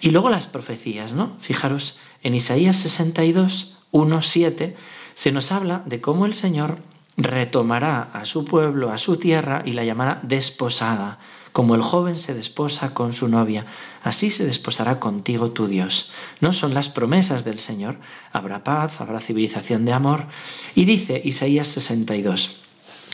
Y 0.00 0.10
luego 0.10 0.30
las 0.30 0.46
profecías, 0.46 1.12
¿no? 1.12 1.36
Fijaros, 1.40 1.98
en 2.22 2.34
Isaías 2.34 2.76
62, 2.76 3.76
1, 3.90 4.22
7, 4.22 4.76
se 5.14 5.32
nos 5.32 5.50
habla 5.50 5.82
de 5.86 6.00
cómo 6.00 6.26
el 6.26 6.34
Señor 6.34 6.78
retomará 7.16 8.10
a 8.12 8.24
su 8.24 8.44
pueblo, 8.44 8.90
a 8.90 8.98
su 8.98 9.16
tierra, 9.16 9.62
y 9.64 9.72
la 9.72 9.84
llamará 9.84 10.20
desposada 10.22 11.18
como 11.56 11.74
el 11.74 11.80
joven 11.80 12.16
se 12.16 12.34
desposa 12.34 12.92
con 12.92 13.14
su 13.14 13.28
novia, 13.28 13.64
así 14.04 14.28
se 14.28 14.44
desposará 14.44 15.00
contigo 15.00 15.52
tu 15.52 15.68
Dios. 15.68 16.12
No 16.42 16.52
son 16.52 16.74
las 16.74 16.90
promesas 16.90 17.46
del 17.46 17.60
Señor. 17.60 17.98
Habrá 18.30 18.62
paz, 18.62 19.00
habrá 19.00 19.22
civilización 19.22 19.86
de 19.86 19.94
amor. 19.94 20.26
Y 20.74 20.84
dice 20.84 21.18
Isaías 21.24 21.68
62, 21.68 22.58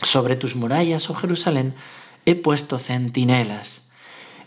sobre 0.01 0.35
tus 0.35 0.57
murallas, 0.57 1.09
oh 1.09 1.13
Jerusalén, 1.13 1.73
he 2.25 2.35
puesto 2.35 2.77
centinelas. 2.79 3.83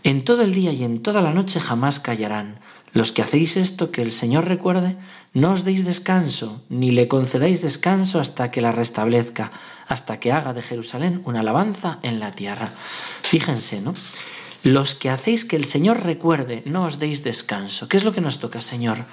En 0.03 0.27
todo 0.27 0.43
el 0.43 0.53
día 0.53 0.73
y 0.73 0.85
en 0.85 1.03
toda 1.03 1.23
la 1.23 1.33
noche 1.33 1.59
jamás 1.59 1.99
callarán. 1.99 2.61
Los 2.93 3.13
que 3.13 3.23
hacéis 3.23 3.57
esto 3.57 3.91
que 3.91 4.03
el 4.03 4.13
Señor 4.13 4.47
recuerde, 4.47 4.97
no 5.35 5.53
os 5.53 5.65
deis 5.65 5.85
descanso, 5.85 6.63
ni 6.69 6.91
le 6.91 7.09
concedáis 7.09 7.61
descanso 7.61 8.21
hasta 8.21 8.51
que 8.51 8.61
la 8.61 8.73
restablezca, 8.73 9.53
hasta 9.87 10.19
que 10.19 10.33
haga 10.33 10.55
de 10.55 10.63
Jerusalén 10.63 11.21
una 11.25 11.41
alabanza 11.41 11.99
en 12.03 12.21
la 12.21 12.31
tierra. 12.31 12.73
Fíjense, 13.23 13.81
¿no? 13.81 13.93
Los 14.67 14.97
que 14.97 15.11
hacéis 15.11 15.45
que 15.45 15.55
el 15.55 15.65
Señor 15.65 16.03
recuerde, 16.03 16.63
no 16.65 16.87
os 16.87 16.99
deis 16.99 17.23
descanso. 17.23 17.87
¿Qué 17.87 17.97
es 17.97 18.03
lo 18.03 18.13
que 18.13 18.21
nos 18.21 18.41
toca, 18.41 18.61
Señor? 18.61 19.05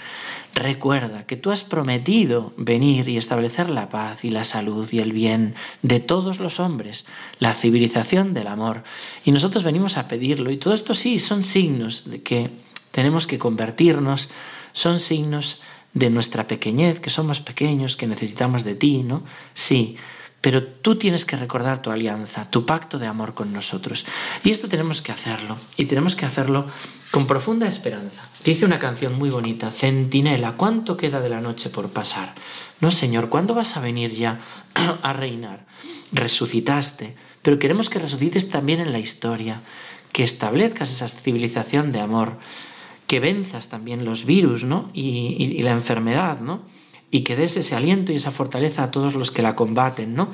Recuerda 0.55 1.27
que 1.27 1.37
tú 1.37 1.51
has 1.51 1.63
prometido 1.63 2.53
venir 2.57 3.07
y 3.07 3.17
establecer 3.17 3.69
la 3.69 3.87
paz 3.87 4.25
y 4.25 4.31
la 4.31 4.45
salud 4.45 4.89
y 4.91 4.97
el 4.97 5.13
bien 5.13 5.53
de 5.83 5.99
todos 5.99 6.39
los 6.39 6.59
hombres, 6.59 7.05
la 7.37 7.53
civilización 7.53 8.33
del 8.33 8.47
amor. 8.47 8.83
Y 9.25 9.31
nosotros 9.31 9.61
venimos 9.61 9.97
a 9.97 10.07
pedirlo. 10.07 10.49
Y 10.49 10.57
todo 10.57 10.73
esto 10.73 10.95
sí 10.95 11.19
son 11.19 11.43
signos 11.43 12.09
de 12.09 12.23
que 12.23 12.49
tenemos 12.93 13.25
que 13.25 13.39
convertirnos, 13.39 14.29
son 14.71 14.99
signos 14.99 15.61
de 15.93 16.11
nuestra 16.11 16.47
pequeñez, 16.47 16.99
que 16.99 17.09
somos 17.09 17.41
pequeños, 17.41 17.97
que 17.97 18.05
necesitamos 18.07 18.63
de 18.63 18.75
ti, 18.75 19.01
¿no? 19.01 19.23
Sí, 19.55 19.97
pero 20.41 20.61
tú 20.61 20.95
tienes 20.97 21.25
que 21.25 21.35
recordar 21.35 21.81
tu 21.81 21.89
alianza, 21.89 22.51
tu 22.51 22.65
pacto 22.65 22.99
de 22.99 23.07
amor 23.07 23.33
con 23.33 23.51
nosotros. 23.51 24.05
Y 24.43 24.51
esto 24.51 24.67
tenemos 24.67 25.01
que 25.01 25.11
hacerlo, 25.11 25.57
y 25.75 25.85
tenemos 25.85 26.15
que 26.15 26.25
hacerlo 26.25 26.67
con 27.09 27.25
profunda 27.25 27.67
esperanza. 27.67 28.29
Dice 28.43 28.65
una 28.65 28.77
canción 28.77 29.17
muy 29.17 29.31
bonita, 29.31 29.71
Centinela, 29.71 30.53
¿cuánto 30.53 30.97
queda 30.97 31.19
de 31.19 31.29
la 31.29 31.41
noche 31.41 31.69
por 31.69 31.89
pasar? 31.89 32.35
No, 32.79 32.91
Señor, 32.91 33.29
¿cuándo 33.29 33.55
vas 33.55 33.75
a 33.75 33.79
venir 33.81 34.11
ya 34.11 34.37
a 35.01 35.13
reinar? 35.13 35.65
Resucitaste, 36.11 37.15
pero 37.41 37.57
queremos 37.57 37.89
que 37.89 37.99
resucites 37.99 38.49
también 38.49 38.81
en 38.81 38.91
la 38.91 38.99
historia, 38.99 39.61
que 40.11 40.23
establezcas 40.23 40.91
esa 40.91 41.07
civilización 41.07 41.91
de 41.91 42.01
amor, 42.01 42.37
que 43.07 43.19
venzas 43.19 43.69
también 43.69 44.05
los 44.05 44.25
virus 44.25 44.63
¿no? 44.63 44.89
y, 44.93 45.61
la 45.63 45.71
enfermedad, 45.71 46.39
¿no? 46.39 46.61
y 47.11 47.21
que 47.21 47.35
des 47.35 47.57
ese 47.57 47.75
aliento 47.75 48.11
y 48.11 48.15
esa 48.15 48.31
fortaleza 48.31 48.83
a 48.83 48.91
todos 48.91 49.13
los 49.13 49.29
que 49.29 49.43
la 49.43 49.55
combaten, 49.55 50.15
¿no? 50.15 50.29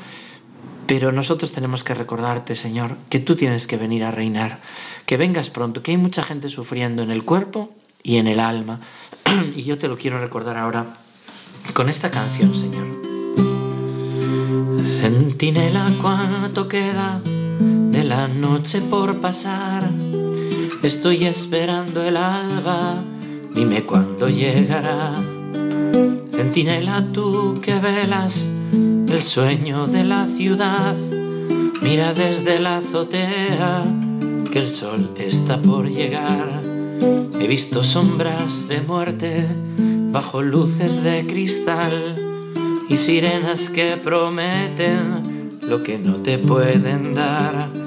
Pero 0.88 1.12
nosotros 1.12 1.52
tenemos 1.52 1.84
que 1.84 1.94
recordarte, 1.94 2.56
Señor, 2.56 2.96
que 3.10 3.20
tú 3.20 3.36
tienes 3.36 3.68
que 3.68 3.76
venir 3.78 4.06
a 4.06 4.12
reinar, 4.12 4.62
que 5.06 5.18
vengas 5.18 5.50
pronto, 5.50 5.84
que 5.84 5.92
hay 5.92 5.98
mucha 5.98 6.24
gente 6.24 6.48
sufriendo 6.48 7.04
en 7.04 7.12
el 7.12 7.24
cuerpo 7.24 7.70
y 8.02 8.16
en 8.16 8.28
el 8.28 8.40
alma. 8.40 8.80
y 9.56 9.64
yo 9.64 9.78
te 9.78 9.88
lo 9.88 9.98
quiero 9.98 10.20
recordar 10.20 10.58
ahora 10.58 10.98
con 11.74 11.90
esta 11.90 12.10
canción, 12.10 12.56
Señor. 12.56 12.88
Centinela, 14.84 15.96
¿cuánto 16.02 16.68
queda 16.68 17.22
de 17.24 18.04
la 18.04 18.28
noche 18.28 18.82
por 18.82 19.20
pasar? 19.20 20.09
Estoy 20.82 21.26
esperando 21.26 22.02
el 22.02 22.16
alba, 22.16 23.04
dime 23.54 23.84
cuándo 23.84 24.30
llegará. 24.30 25.14
Centinela, 26.32 27.06
tú 27.12 27.60
que 27.62 27.78
velas 27.80 28.48
el 28.72 29.22
sueño 29.22 29.88
de 29.88 30.06
la 30.06 30.26
ciudad, 30.26 30.96
mira 31.82 32.14
desde 32.14 32.62
la 32.62 32.78
azotea 32.78 33.84
que 34.54 34.60
el 34.60 34.70
sol 34.70 35.10
está 35.18 35.62
por 35.62 35.90
llegar. 35.90 36.48
He 37.42 37.46
visto 37.46 37.84
sombras 37.84 38.70
de 38.70 38.80
muerte 38.82 39.46
bajo 40.14 40.42
luces 40.42 41.04
de 41.04 41.28
cristal 41.28 42.16
y 42.88 42.96
sirenas 42.96 43.70
que 43.70 43.98
prometen 43.98 45.60
lo 45.62 45.84
que 45.84 45.98
no 46.00 46.16
te 46.22 46.38
pueden 46.38 47.14
dar. 47.16 47.79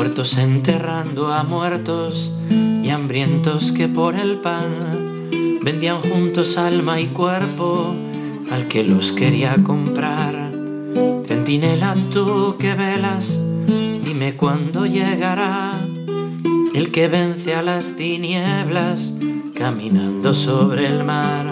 Muertos 0.00 0.38
enterrando 0.38 1.30
a 1.30 1.42
muertos 1.42 2.32
y 2.48 2.88
hambrientos 2.88 3.70
que 3.70 3.86
por 3.86 4.14
el 4.14 4.38
pan 4.38 5.60
vendían 5.62 5.98
juntos 5.98 6.56
alma 6.56 6.98
y 6.98 7.08
cuerpo 7.08 7.94
al 8.50 8.66
que 8.66 8.82
los 8.82 9.12
quería 9.12 9.56
comprar. 9.62 10.52
Centinela, 11.26 11.94
tú 12.14 12.56
que 12.58 12.72
velas, 12.74 13.38
dime 14.02 14.38
cuándo 14.38 14.86
llegará 14.86 15.72
el 16.74 16.90
que 16.92 17.08
vence 17.08 17.54
a 17.54 17.60
las 17.60 17.94
tinieblas 17.94 19.12
caminando 19.54 20.32
sobre 20.32 20.86
el 20.86 21.04
mar. 21.04 21.44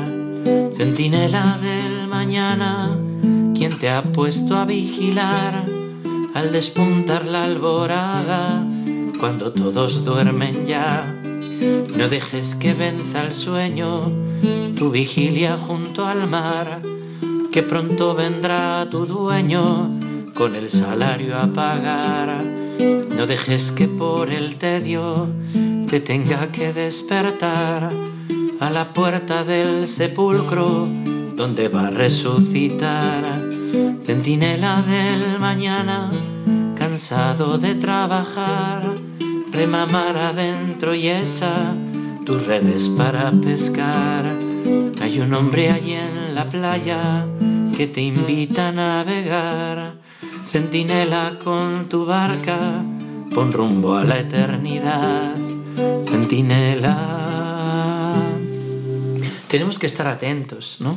Centinela 0.74 1.58
del 1.60 2.08
mañana, 2.08 2.98
¿quién 3.54 3.78
te 3.78 3.90
ha 3.90 4.02
puesto 4.02 4.56
a 4.56 4.64
vigilar 4.64 5.77
al 6.38 6.52
despuntar 6.52 7.26
la 7.26 7.44
alborada 7.44 8.64
cuando 9.18 9.52
todos 9.52 10.04
duermen 10.04 10.64
ya? 10.64 11.20
No 11.96 12.08
dejes 12.08 12.54
que 12.54 12.74
venza 12.74 13.24
el 13.24 13.34
sueño 13.34 14.12
tu 14.76 14.92
vigilia 14.92 15.56
junto 15.56 16.06
al 16.06 16.28
mar, 16.28 16.80
que 17.50 17.64
pronto 17.64 18.14
vendrá 18.14 18.86
tu 18.88 19.04
dueño 19.04 19.90
con 20.34 20.54
el 20.54 20.70
salario 20.70 21.36
a 21.36 21.52
pagar. 21.52 22.44
No 23.16 23.26
dejes 23.26 23.72
que 23.72 23.88
por 23.88 24.30
el 24.30 24.54
tedio 24.56 25.26
te 25.88 25.98
tenga 25.98 26.52
que 26.52 26.72
despertar 26.72 27.92
a 28.60 28.70
la 28.70 28.92
puerta 28.92 29.42
del 29.42 29.88
sepulcro 29.88 30.86
donde 31.34 31.66
va 31.66 31.88
a 31.88 31.90
resucitar. 31.90 33.47
Centinela 34.08 34.80
del 34.80 35.38
mañana, 35.38 36.10
cansado 36.78 37.58
de 37.58 37.74
trabajar, 37.74 38.82
remamar 39.52 40.16
adentro 40.16 40.94
y 40.94 41.08
echa 41.08 41.74
tus 42.24 42.46
redes 42.46 42.88
para 42.96 43.30
pescar. 43.32 44.24
Hay 45.02 45.20
un 45.20 45.34
hombre 45.34 45.70
allí 45.70 45.92
en 45.92 46.34
la 46.34 46.48
playa 46.48 47.26
que 47.76 47.86
te 47.86 48.00
invita 48.00 48.68
a 48.68 48.72
navegar. 48.72 49.96
Centinela 50.46 51.38
con 51.44 51.86
tu 51.90 52.06
barca, 52.06 52.82
pon 53.34 53.52
rumbo 53.52 53.94
a 53.94 54.04
la 54.04 54.20
eternidad. 54.20 55.34
Centinela. 56.08 56.96
Tenemos 59.48 59.78
que 59.78 59.86
estar 59.86 60.06
atentos, 60.08 60.78
¿no? 60.80 60.96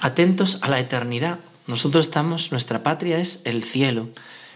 Atentos 0.00 0.60
a 0.62 0.68
la 0.68 0.78
eternidad. 0.78 1.40
Nosotros 1.68 2.06
estamos, 2.06 2.50
nuestra 2.50 2.82
patria 2.82 3.18
es 3.18 3.42
el 3.44 3.62
cielo 3.62 4.08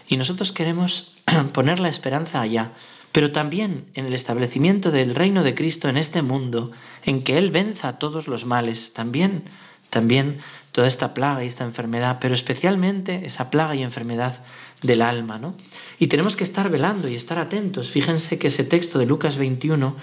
y 0.09 0.17
nosotros 0.17 0.51
queremos 0.51 1.15
poner 1.53 1.79
la 1.79 1.87
esperanza 1.87 2.41
allá 2.41 2.73
pero 3.13 3.31
también 3.31 3.85
en 3.93 4.05
el 4.05 4.13
establecimiento 4.15 4.91
del 4.91 5.13
reino 5.15 5.43
de 5.43 5.53
Cristo 5.53 5.87
en 5.87 5.97
este 5.97 6.23
mundo, 6.23 6.71
en 7.05 7.23
que 7.23 7.37
Él 7.37 7.51
venza 7.51 7.99
todos 7.99 8.27
los 8.27 8.45
males, 8.45 8.91
también, 8.93 9.43
también 9.91 10.39
toda 10.71 10.87
esta 10.87 11.13
plaga 11.13 11.43
y 11.43 11.47
esta 11.47 11.63
enfermedad, 11.63 12.17
pero 12.19 12.33
especialmente 12.33 13.23
esa 13.23 13.51
plaga 13.51 13.75
y 13.75 13.83
enfermedad 13.83 14.43
del 14.81 15.03
alma, 15.03 15.37
¿no? 15.37 15.55
Y 15.99 16.07
tenemos 16.07 16.35
que 16.35 16.43
estar 16.43 16.71
velando 16.71 17.07
y 17.07 17.13
estar 17.13 17.37
atentos. 17.37 17.91
Fíjense 17.91 18.39
que 18.39 18.47
ese 18.47 18.63
texto 18.63 18.97
de 18.97 19.05
Lucas 19.05 19.37
21 19.37 19.95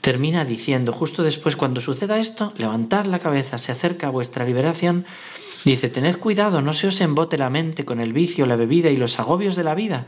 termina 0.00 0.44
diciendo, 0.44 0.92
justo 0.92 1.22
después, 1.22 1.56
cuando 1.56 1.80
suceda 1.80 2.18
esto, 2.18 2.52
levantad 2.56 3.06
la 3.06 3.18
cabeza, 3.18 3.58
se 3.58 3.72
acerca 3.72 4.10
vuestra 4.10 4.44
liberación. 4.44 5.04
Dice, 5.64 5.90
tened 5.90 6.16
cuidado, 6.16 6.62
no 6.62 6.72
se 6.72 6.86
os 6.86 7.00
embote 7.00 7.36
la 7.36 7.50
mente 7.50 7.84
con 7.84 8.00
el 8.00 8.12
vicio, 8.12 8.46
la 8.46 8.56
bebida 8.56 8.90
y 8.90 8.96
los 8.96 9.18
agobios 9.20 9.56
de 9.56 9.64
la 9.64 9.74
vida, 9.74 10.06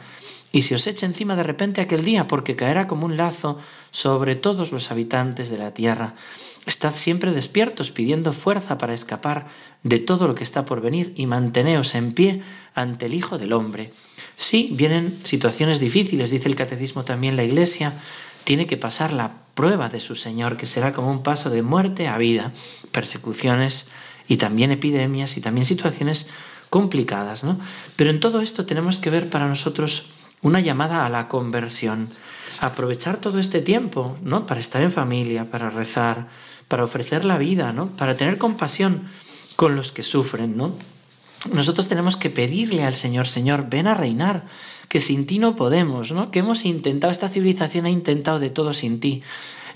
y 0.51 0.63
se 0.63 0.75
os 0.75 0.87
eche 0.87 1.05
encima 1.05 1.37
de 1.37 1.43
repente 1.43 1.81
aquel 1.81 2.05
día, 2.05 2.27
porque 2.27 2.57
caerá 2.57 2.89
como 2.89 3.05
un 3.05 3.17
lazo 3.17 3.59
sobre 3.91 4.35
todos 4.35 4.73
los 4.73 4.91
habitantes 4.91 5.51
de 5.51 5.59
la 5.59 5.73
tierra. 5.73 6.15
Estad 6.65 6.95
siempre 6.95 7.33
despiertos, 7.33 7.91
pidiendo 7.91 8.33
fuerza 8.33 8.79
para 8.79 8.95
escapar 8.95 9.47
de 9.83 9.99
todo 9.99 10.27
lo 10.27 10.35
que 10.35 10.45
está 10.45 10.65
por 10.65 10.81
venir, 10.81 11.13
y 11.17 11.27
manteneos 11.27 11.95
en 11.95 12.13
pie 12.13 12.43
ante 12.75 13.07
el 13.07 13.15
Hijo 13.15 13.37
del 13.37 13.53
Hombre. 13.53 13.93
Sí, 14.37 14.71
vienen 14.73 15.21
situaciones 15.25 15.81
difíciles, 15.81 16.31
dice 16.31 16.49
el 16.49 16.57
Catecismo 16.57 17.05
también 17.05 17.37
la 17.37 17.45
Iglesia, 17.45 17.93
tiene 18.45 18.67
que 18.67 18.76
pasar 18.76 19.13
la 19.13 19.33
prueba 19.55 19.89
de 19.89 20.00
su 20.00 20.15
Señor, 20.15 20.57
que 20.57 20.67
será 20.67 20.93
como 20.93 21.11
un 21.11 21.23
paso 21.23 21.50
de 21.50 21.63
muerte 21.63 22.09
a 22.09 22.19
vida, 22.19 22.52
persecuciones 22.91 23.89
y 24.28 24.37
también 24.37 24.71
epidemias 24.71 25.37
y 25.37 25.41
también 25.41 25.65
situaciones 25.65 26.28
complicadas, 26.71 27.45
¿no? 27.45 27.59
Pero 27.97 28.11
en 28.11 28.21
todo 28.21 28.41
esto 28.41 28.65
tenemos 28.65 28.99
que 28.99 29.11
ver 29.11 29.28
para 29.28 29.47
nosotros 29.47 30.07
una 30.41 30.61
llamada 30.61 31.05
a 31.05 31.11
la 31.11 31.28
conversión, 31.28 32.09
aprovechar 32.61 33.19
todo 33.19 33.39
este 33.39 33.61
tiempo, 33.61 34.17
¿no? 34.23 34.47
Para 34.47 34.61
estar 34.61 34.83
en 34.83 34.91
familia, 34.91 35.50
para 35.50 35.71
rezar, 35.71 36.28
para 36.69 36.85
ofrecer 36.85 37.25
la 37.25 37.39
vida, 37.39 37.73
¿no? 37.73 37.95
Para 37.97 38.17
tener 38.17 38.39
compasión 38.39 39.05
con 39.57 39.76
los 39.76 39.93
que 39.93 40.02
sufren, 40.02 40.57
¿no? 40.57 40.75
Nosotros 41.50 41.89
tenemos 41.89 42.17
que 42.17 42.31
pedirle 42.31 42.85
al 42.85 42.95
Señor, 42.95 43.26
Señor, 43.26 43.69
ven 43.69 43.89
a 43.89 43.95
reinar, 43.95 44.47
que 44.89 45.00
sin 45.00 45.26
ti 45.26 45.39
no 45.39 45.57
podemos, 45.57 46.13
¿no? 46.13 46.31
Que 46.31 46.41
hemos 46.41 46.65
intentado, 46.65 47.11
esta 47.11 47.28
civilización 47.28 47.87
ha 47.87 47.91
intentado 47.91 48.39
de 48.39 48.50
todo 48.50 48.73
sin 48.73 49.00
ti 49.00 49.23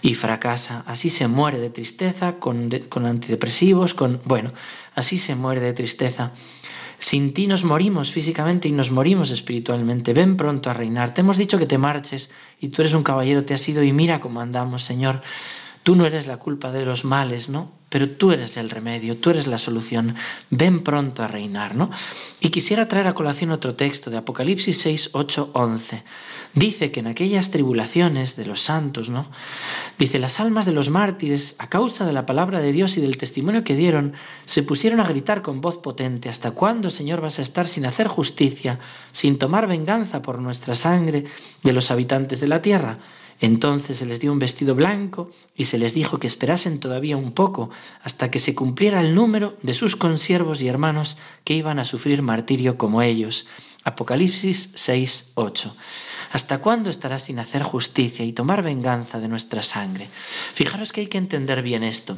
y 0.02 0.14
fracasa. 0.14 0.85
Así 0.87 1.11
se 1.11 1.26
muere 1.26 1.59
de 1.59 1.70
tristeza, 1.70 2.37
con, 2.38 2.70
con 2.88 3.07
antidepresivos, 3.07 3.94
con... 3.94 4.20
Bueno, 4.24 4.52
así 4.94 5.16
se 5.16 5.35
muere 5.35 5.61
de 5.61 5.72
tristeza. 5.72 6.33
Sin 6.98 7.35
ti 7.35 7.46
nos 7.46 7.64
morimos 7.64 8.12
físicamente 8.12 8.68
y 8.68 8.72
nos 8.72 8.90
morimos 8.90 9.31
espiritualmente. 9.31 10.14
Ven 10.14 10.37
pronto 10.37 10.70
a 10.70 10.72
reinar. 10.74 11.12
Te 11.12 11.20
hemos 11.22 11.37
dicho 11.37 11.59
que 11.59 11.66
te 11.66 11.79
marches 11.79 12.31
y 12.61 12.68
tú 12.68 12.83
eres 12.83 12.94
un 12.94 13.02
caballero, 13.02 13.42
te 13.42 13.55
has 13.55 13.68
ido 13.68 13.83
y 13.83 13.92
mira 13.92 14.20
cómo 14.20 14.40
andamos, 14.40 14.85
Señor. 14.85 15.20
Tú 15.87 15.94
no 15.94 16.05
eres 16.05 16.27
la 16.27 16.38
culpa 16.38 16.72
de 16.72 16.85
los 16.85 17.05
males, 17.05 17.49
¿no? 17.49 17.70
Pero 17.90 18.11
tú 18.11 18.33
eres 18.33 18.57
el 18.57 18.70
remedio, 18.70 19.18
tú 19.18 19.31
eres 19.31 19.46
la 19.46 19.57
solución. 19.57 20.16
Ven 20.51 20.81
pronto 20.81 21.22
a 21.22 21.29
reinar, 21.29 21.77
¿no? 21.77 21.92
Y 22.40 22.49
quisiera 22.49 22.88
traer 22.88 23.07
a 23.07 23.14
colación 23.14 23.53
otro 23.53 23.77
texto 23.77 24.11
de 24.11 24.16
Apocalipsis 24.16 24.81
6, 24.81 25.11
8, 25.12 25.51
11. 25.53 26.03
Dice 26.55 26.90
que 26.90 26.99
en 26.99 27.07
aquellas 27.07 27.53
tribulaciones 27.53 28.35
de 28.35 28.46
los 28.46 28.62
santos, 28.62 29.11
¿no? 29.11 29.29
Dice, 29.96 30.18
las 30.18 30.40
almas 30.40 30.66
de 30.66 30.72
los 30.72 30.90
mártires, 30.90 31.55
a 31.59 31.68
causa 31.68 32.05
de 32.05 32.12
la 32.12 32.27
palabra 32.27 32.59
de 32.59 32.72
Dios 32.72 32.96
y 32.96 33.01
del 33.01 33.16
testimonio 33.16 33.62
que 33.62 33.77
dieron, 33.77 34.14
se 34.44 34.64
pusieron 34.64 34.99
a 34.99 35.07
gritar 35.07 35.42
con 35.42 35.61
voz 35.61 35.79
potente, 35.79 36.29
¿hasta 36.29 36.51
cuándo, 36.51 36.90
Señor, 36.90 37.20
vas 37.20 37.38
a 37.38 37.42
estar 37.42 37.64
sin 37.64 37.87
hacer 37.87 38.09
justicia, 38.09 38.81
sin 39.12 39.38
tomar 39.38 39.68
venganza 39.68 40.20
por 40.20 40.40
nuestra 40.40 40.75
sangre 40.75 41.27
de 41.62 41.72
los 41.72 41.92
habitantes 41.92 42.40
de 42.40 42.49
la 42.49 42.61
tierra? 42.61 42.99
Entonces 43.40 43.99
se 43.99 44.07
les 44.07 44.20
dio 44.20 44.33
un 44.33 44.38
vestido 44.38 44.75
blanco 44.75 45.31
y 45.57 45.64
se 45.64 45.79
les 45.79 45.94
dijo 45.94 46.18
que 46.18 46.27
esperasen 46.27 46.81
todavía 46.81 47.16
un 47.16 47.33
poco 47.33 47.70
hasta 48.03 48.31
que 48.31 48.38
se 48.38 48.55
cumpliera 48.55 49.01
el 49.01 49.14
número 49.14 49.57
de 49.62 49.75
sus 49.75 49.96
consiervos 49.96 50.62
y 50.62 50.68
hermanos 50.68 51.18
que 51.44 51.55
iban 51.55 51.79
a 51.79 51.85
sufrir 51.85 52.22
martirio 52.22 52.79
como 52.79 53.03
ellos. 53.03 53.46
Apocalipsis 53.85 54.70
6, 54.75 55.33
8. 55.35 55.77
¿Hasta 56.33 56.59
cuándo 56.59 56.90
estarás 56.90 57.22
sin 57.22 57.38
hacer 57.38 57.62
justicia 57.62 58.25
y 58.25 58.33
tomar 58.33 58.62
venganza 58.62 59.20
de 59.20 59.29
nuestra 59.29 59.62
sangre? 59.62 60.09
Fijaros 60.12 60.92
que 60.92 61.03
hay 61.03 61.07
que 61.07 61.18
entender 61.18 61.62
bien 61.62 61.85
esto. 61.85 62.16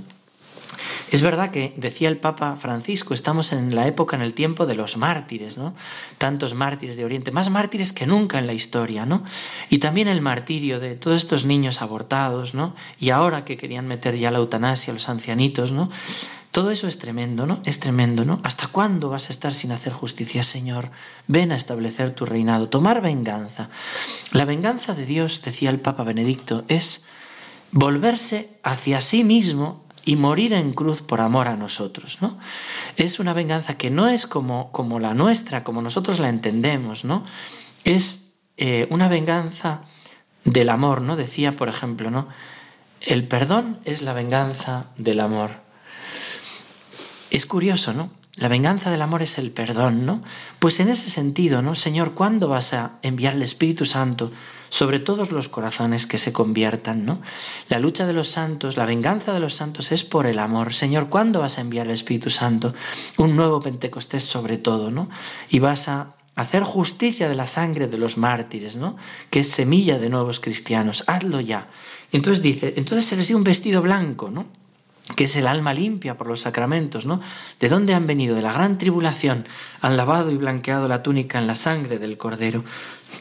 Es 1.10 1.22
verdad 1.22 1.50
que, 1.50 1.72
decía 1.76 2.08
el 2.08 2.18
Papa 2.18 2.56
Francisco, 2.56 3.14
estamos 3.14 3.52
en 3.52 3.74
la 3.74 3.86
época, 3.86 4.16
en 4.16 4.22
el 4.22 4.34
tiempo 4.34 4.66
de 4.66 4.74
los 4.74 4.96
mártires, 4.96 5.56
¿no? 5.56 5.74
Tantos 6.18 6.54
mártires 6.54 6.96
de 6.96 7.04
Oriente, 7.04 7.30
más 7.30 7.50
mártires 7.50 7.92
que 7.92 8.06
nunca 8.06 8.38
en 8.38 8.46
la 8.46 8.52
historia, 8.52 9.06
¿no? 9.06 9.24
Y 9.70 9.78
también 9.78 10.08
el 10.08 10.20
martirio 10.20 10.80
de 10.80 10.96
todos 10.96 11.16
estos 11.16 11.44
niños 11.44 11.80
abortados, 11.80 12.54
¿no? 12.54 12.74
Y 13.00 13.10
ahora 13.10 13.44
que 13.44 13.56
querían 13.56 13.86
meter 13.86 14.16
ya 14.16 14.30
la 14.30 14.38
eutanasia 14.38 14.92
los 14.92 15.08
ancianitos, 15.08 15.72
¿no? 15.72 15.90
Todo 16.50 16.70
eso 16.70 16.88
es 16.88 16.98
tremendo, 16.98 17.46
¿no? 17.46 17.60
Es 17.64 17.78
tremendo, 17.78 18.24
¿no? 18.24 18.40
¿Hasta 18.42 18.68
cuándo 18.68 19.10
vas 19.10 19.28
a 19.28 19.32
estar 19.32 19.52
sin 19.52 19.70
hacer 19.70 19.92
justicia, 19.92 20.42
Señor? 20.42 20.90
Ven 21.26 21.52
a 21.52 21.56
establecer 21.56 22.14
tu 22.14 22.24
reinado, 22.24 22.68
tomar 22.68 23.02
venganza. 23.02 23.68
La 24.32 24.44
venganza 24.44 24.94
de 24.94 25.04
Dios, 25.04 25.42
decía 25.42 25.70
el 25.70 25.80
Papa 25.80 26.04
Benedicto, 26.04 26.64
es 26.68 27.04
volverse 27.70 28.48
hacia 28.62 29.00
sí 29.00 29.24
mismo 29.24 29.84
y 30.08 30.16
morir 30.16 30.54
en 30.54 30.72
cruz 30.72 31.02
por 31.02 31.20
amor 31.20 31.48
a 31.48 31.56
nosotros, 31.56 32.22
¿no? 32.22 32.38
Es 32.96 33.18
una 33.18 33.34
venganza 33.34 33.76
que 33.76 33.90
no 33.90 34.08
es 34.08 34.26
como, 34.26 34.72
como 34.72 35.00
la 35.00 35.12
nuestra, 35.12 35.64
como 35.64 35.82
nosotros 35.82 36.18
la 36.18 36.30
entendemos, 36.30 37.04
¿no? 37.04 37.26
Es 37.84 38.32
eh, 38.56 38.86
una 38.88 39.08
venganza 39.08 39.82
del 40.46 40.70
amor, 40.70 41.02
¿no? 41.02 41.14
Decía, 41.14 41.56
por 41.56 41.68
ejemplo, 41.68 42.10
¿no? 42.10 42.26
El 43.02 43.28
perdón 43.28 43.80
es 43.84 44.00
la 44.00 44.14
venganza 44.14 44.86
del 44.96 45.20
amor. 45.20 45.50
Es 47.30 47.44
curioso, 47.44 47.92
¿no? 47.92 48.10
La 48.38 48.48
venganza 48.48 48.90
del 48.90 49.02
amor 49.02 49.22
es 49.22 49.38
el 49.38 49.50
perdón, 49.50 50.06
¿no? 50.06 50.22
Pues 50.58 50.78
en 50.80 50.88
ese 50.88 51.10
sentido, 51.10 51.60
¿no? 51.60 51.74
Señor, 51.74 52.14
¿cuándo 52.14 52.48
vas 52.48 52.72
a 52.72 52.98
enviar 53.02 53.34
el 53.34 53.42
Espíritu 53.42 53.84
Santo 53.84 54.30
sobre 54.68 55.00
todos 55.00 55.32
los 55.32 55.48
corazones 55.48 56.06
que 56.06 56.18
se 56.18 56.32
conviertan, 56.32 57.04
¿no? 57.04 57.20
La 57.68 57.78
lucha 57.78 58.06
de 58.06 58.12
los 58.12 58.28
santos, 58.28 58.76
la 58.76 58.86
venganza 58.86 59.32
de 59.32 59.40
los 59.40 59.54
santos 59.54 59.92
es 59.92 60.04
por 60.04 60.26
el 60.26 60.38
amor. 60.38 60.72
Señor, 60.74 61.08
¿cuándo 61.08 61.40
vas 61.40 61.58
a 61.58 61.62
enviar 61.62 61.86
el 61.86 61.92
Espíritu 61.92 62.30
Santo? 62.30 62.74
Un 63.16 63.34
nuevo 63.34 63.60
Pentecostés 63.60 64.22
sobre 64.22 64.58
todo, 64.58 64.90
¿no? 64.90 65.08
Y 65.48 65.58
vas 65.58 65.88
a 65.88 66.14
hacer 66.36 66.62
justicia 66.62 67.28
de 67.28 67.34
la 67.34 67.48
sangre 67.48 67.88
de 67.88 67.98
los 67.98 68.16
mártires, 68.16 68.76
¿no? 68.76 68.96
Que 69.30 69.40
es 69.40 69.48
semilla 69.48 69.98
de 69.98 70.10
nuevos 70.10 70.38
cristianos, 70.38 71.02
hazlo 71.08 71.40
ya. 71.40 71.68
Y 72.12 72.16
entonces 72.16 72.42
dice, 72.42 72.74
entonces 72.76 73.06
se 73.06 73.16
les 73.16 73.26
dio 73.26 73.36
un 73.36 73.44
vestido 73.44 73.82
blanco, 73.82 74.30
¿no? 74.30 74.46
Que 75.16 75.24
es 75.24 75.36
el 75.36 75.46
alma 75.46 75.74
limpia 75.74 76.16
por 76.16 76.26
los 76.26 76.40
sacramentos, 76.40 77.06
¿no? 77.06 77.20
¿De 77.58 77.68
dónde 77.68 77.94
han 77.94 78.06
venido? 78.06 78.34
De 78.36 78.42
la 78.42 78.52
gran 78.52 78.78
tribulación. 78.78 79.46
Han 79.80 79.96
lavado 79.96 80.30
y 80.30 80.36
blanqueado 80.36 80.88
la 80.88 81.02
túnica 81.02 81.38
en 81.38 81.46
la 81.46 81.54
sangre 81.54 81.98
del 81.98 82.18
Cordero. 82.18 82.64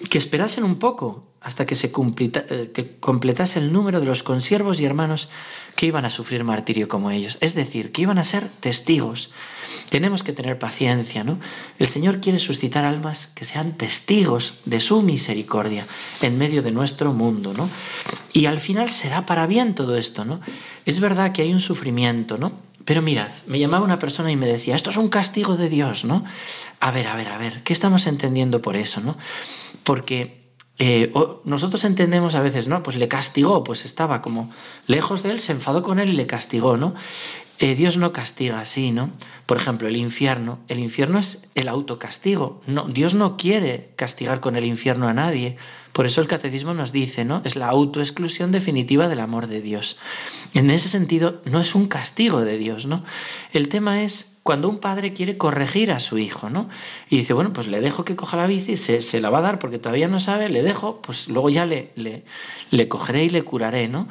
Que 0.10 0.18
esperasen 0.18 0.64
un 0.64 0.80
poco 0.80 1.24
hasta 1.48 1.66
que 1.66 1.76
se 1.76 1.88
eh, 1.94 2.98
completase 3.00 3.60
el 3.60 3.72
número 3.72 4.02
de 4.02 4.06
los 4.06 4.22
consiervos 4.22 4.82
y 4.82 4.86
hermanos 4.86 5.30
que 5.78 5.86
iban 5.86 6.04
a 6.04 6.10
sufrir 6.10 6.44
martirio 6.44 6.90
como 6.90 7.10
ellos. 7.10 7.38
Es 7.40 7.56
decir, 7.56 7.94
que 7.94 8.02
iban 8.02 8.18
a 8.20 8.26
ser 8.26 8.50
testigos. 8.60 9.32
Tenemos 9.90 10.24
que 10.24 10.34
tener 10.34 10.60
paciencia, 10.60 11.24
¿no? 11.24 11.40
El 11.80 11.88
Señor 11.88 12.20
quiere 12.20 12.40
suscitar 12.40 12.84
almas 12.84 13.28
que 13.28 13.46
sean 13.46 13.78
testigos 13.78 14.60
de 14.66 14.82
su 14.82 15.02
misericordia 15.04 15.88
en 16.22 16.38
medio 16.38 16.62
de 16.64 16.72
nuestro 16.72 17.14
mundo, 17.14 17.54
¿no? 17.54 17.70
Y 18.34 18.48
al 18.48 18.60
final 18.60 18.92
será 18.92 19.26
para 19.26 19.48
bien 19.48 19.74
todo 19.74 19.96
esto, 19.96 20.26
¿no? 20.26 20.42
Es 20.86 21.00
verdad 21.00 21.32
que 21.32 21.44
hay 21.44 21.54
un 21.54 21.62
sufrimiento, 21.62 22.38
¿no? 22.38 22.52
Pero 22.84 23.02
mirad, 23.02 23.32
me 23.46 23.58
llamaba 23.58 23.86
una 23.86 24.00
persona 24.00 24.32
y 24.32 24.36
me 24.36 24.48
decía, 24.48 24.76
esto 24.76 24.90
es 24.90 24.98
un 24.98 25.08
castigo 25.08 25.56
de 25.56 25.70
Dios, 25.70 26.04
¿no? 26.04 26.26
A 26.82 26.92
ver, 26.92 27.08
a 27.08 27.16
ver, 27.16 27.30
a 27.30 27.38
ver, 27.38 27.64
¿qué 27.64 27.72
estamos 27.72 28.06
entendiendo 28.06 28.62
por 28.62 28.76
eso, 28.76 29.00
¿no? 29.00 29.16
Porque 29.84 30.47
eh, 30.80 31.12
nosotros 31.44 31.84
entendemos 31.86 32.36
a 32.36 32.42
veces, 32.42 32.68
¿no? 32.68 32.84
Pues 32.84 32.98
le 32.98 33.08
castigó, 33.08 33.64
pues 33.64 33.86
estaba 33.86 34.22
como 34.22 34.52
lejos 34.86 35.24
de 35.24 35.32
él, 35.32 35.40
se 35.40 35.54
enfadó 35.54 35.82
con 35.82 36.00
él 36.00 36.10
y 36.10 36.14
le 36.14 36.28
castigó, 36.28 36.78
¿no? 36.78 36.94
Eh, 37.60 37.74
Dios 37.74 37.98
no 37.98 38.14
castiga 38.14 38.60
así, 38.60 38.92
¿no? 38.92 39.12
Por 39.48 39.58
ejemplo, 39.58 39.88
el 39.88 39.98
infierno. 39.98 40.60
El 40.68 40.80
infierno 40.80 41.18
es 41.18 41.42
el 41.56 41.70
autocastigo. 41.70 42.62
No, 42.68 42.84
Dios 42.84 43.16
no 43.16 43.36
quiere 43.36 43.90
castigar 43.96 44.42
con 44.42 44.56
el 44.56 44.66
infierno 44.66 45.08
a 45.08 45.14
nadie. 45.14 45.56
Por 45.92 46.06
eso 46.06 46.22
el 46.22 46.28
catecismo 46.28 46.76
nos 46.76 46.92
dice, 46.92 47.26
¿no? 47.26 47.42
Es 47.46 47.56
la 47.56 47.70
autoexclusión 47.70 48.52
definitiva 48.52 49.08
del 49.08 49.20
amor 49.20 49.48
de 49.48 49.62
Dios. 49.62 49.98
En 50.54 50.70
ese 50.70 50.88
sentido, 50.88 51.42
no 51.46 51.60
es 51.60 51.74
un 51.74 51.88
castigo 51.88 52.42
de 52.42 52.60
Dios, 52.60 52.86
¿no? 52.86 53.04
El 53.54 53.70
tema 53.70 54.04
es 54.04 54.38
cuando 54.44 54.70
un 54.70 54.78
padre 54.78 55.14
quiere 55.14 55.38
corregir 55.38 55.92
a 55.92 56.00
su 56.00 56.20
hijo, 56.20 56.52
¿no? 56.52 56.70
Y 57.10 57.18
dice, 57.18 57.34
bueno, 57.34 57.52
pues 57.54 57.68
le 57.68 57.82
dejo 57.82 58.06
que 58.06 58.16
coja 58.16 58.38
la 58.38 58.46
bici, 58.46 58.78
se, 58.78 59.02
se 59.02 59.20
la 59.20 59.32
va 59.32 59.40
a 59.40 59.42
dar 59.42 59.60
porque 59.60 59.80
todavía 59.80 60.08
no 60.08 60.20
sabe, 60.20 60.50
le 60.50 60.62
dejo, 60.62 61.02
pues 61.02 61.28
luego 61.28 61.50
ya 61.50 61.66
le, 61.66 61.92
le, 61.96 62.24
le 62.70 62.88
cogeré 62.88 63.26
y 63.26 63.30
le 63.30 63.42
curaré, 63.42 63.88
¿no? 63.88 64.08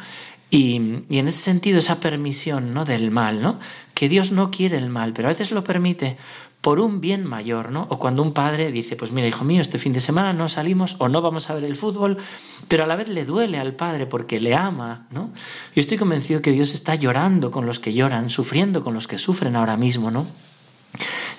Y, 0.49 0.77
en 0.77 1.29
ese 1.29 1.43
sentido, 1.43 1.79
esa 1.79 2.01
permisión 2.01 2.73
¿no? 2.73 2.85
del 2.85 3.11
mal, 3.11 3.43
¿no? 3.43 3.59
que 3.95 4.09
Dios 4.09 4.31
no 4.31 4.51
quiere 4.51 4.79
el 4.79 4.91
mal, 4.91 5.13
pero 5.13 5.29
a 5.29 5.33
veces 5.33 5.51
lo 5.51 5.65
permite 5.65 6.17
por 6.61 6.81
un 6.81 7.01
bien 7.01 7.25
mayor, 7.25 7.71
¿no? 7.71 7.87
O 7.91 7.99
cuando 8.01 8.23
un 8.23 8.33
padre 8.33 8.73
dice, 8.73 8.97
pues 8.97 9.13
mira, 9.13 9.29
hijo 9.29 9.45
mío, 9.45 9.61
este 9.61 9.79
fin 9.79 9.93
de 9.93 10.01
semana 10.01 10.33
no 10.33 10.49
salimos 10.49 10.97
o 10.99 11.09
no 11.09 11.23
vamos 11.23 11.49
a 11.49 11.55
ver 11.55 11.63
el 11.63 11.77
fútbol, 11.77 12.17
pero 12.67 12.83
a 12.83 12.87
la 12.89 12.97
vez 12.97 13.09
le 13.09 13.25
duele 13.25 13.59
al 13.59 13.75
padre 13.75 14.07
porque 14.07 14.41
le 14.41 14.55
ama, 14.57 15.07
¿no? 15.13 15.31
Yo 15.75 15.81
estoy 15.81 15.97
convencido 15.97 16.43
que 16.43 16.51
Dios 16.51 16.73
está 16.73 16.97
llorando 16.97 17.53
con 17.53 17.67
los 17.67 17.79
que 17.79 17.93
lloran, 17.93 18.31
sufriendo 18.31 18.83
con 18.83 18.95
los 18.95 19.07
que 19.07 19.17
sufren 19.17 19.55
ahora 19.55 19.77
mismo, 19.77 20.11
¿no? 20.11 20.27